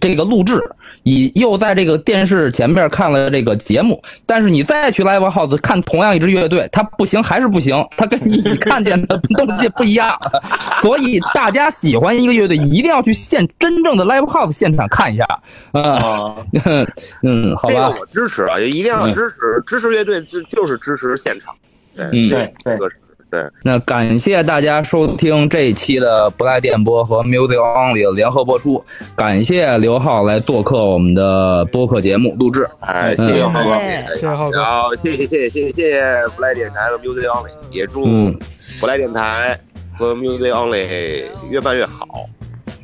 [0.00, 0.60] 这个录制，
[1.02, 10.18] 你又在这个电视前面看了这个节目，但是你再去 live house 看同样一支乐队，它不行还是不行，它跟你看见的东西不一样。
[10.82, 15.24] 所以大家喜欢一个乐队，一定要去现真正的 live house 现场看一下。
[15.72, 16.36] 啊，啊，
[17.22, 19.36] 嗯，好吧，这个我支持啊，也一定要支持
[19.66, 21.54] 支持乐队，就就是支持现场。
[21.96, 22.96] 对，对对这个是
[23.30, 23.44] 对。
[23.62, 28.84] 那感谢大家收听这一期的不赖电波和 Music Only 的联合播出，
[29.16, 32.68] 感谢刘浩来做客我们的播客节目录制。
[32.80, 38.38] 哎，嗯谢谢浩哥，谢谢谢浩哥然后谢谢谢谢谢谢不赖电台和 Music Only，也祝嗯
[38.80, 39.58] 不赖电台
[39.96, 42.06] 和 Music Only 越办越好。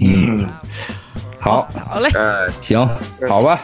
[0.00, 0.48] 嗯，嗯，
[1.38, 2.88] 好，好嘞，哎，行，
[3.28, 3.60] 好吧，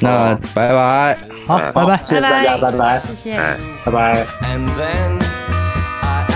[0.00, 1.18] 那拜拜。
[1.46, 1.96] 好，拜拜。
[2.08, 3.36] 谢谢大家，拜拜，谢谢。
[3.36, 3.56] 哎。
[3.84, 5.31] 拜拜。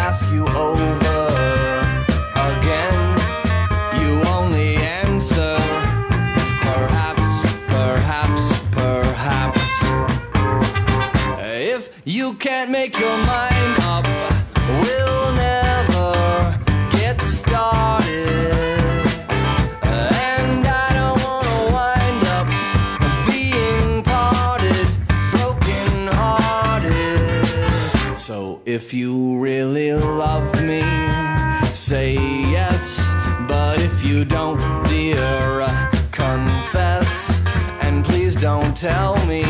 [0.09, 1.09] Ask you over
[2.53, 3.19] again.
[4.01, 5.57] You only answer,
[6.63, 9.83] perhaps, perhaps, perhaps.
[11.43, 14.07] If you can't make your mind up,
[28.77, 30.83] if you really love me,
[31.73, 33.09] say yes.
[33.49, 37.31] But if you don't, dear, uh, confess.
[37.81, 39.46] And please don't tell me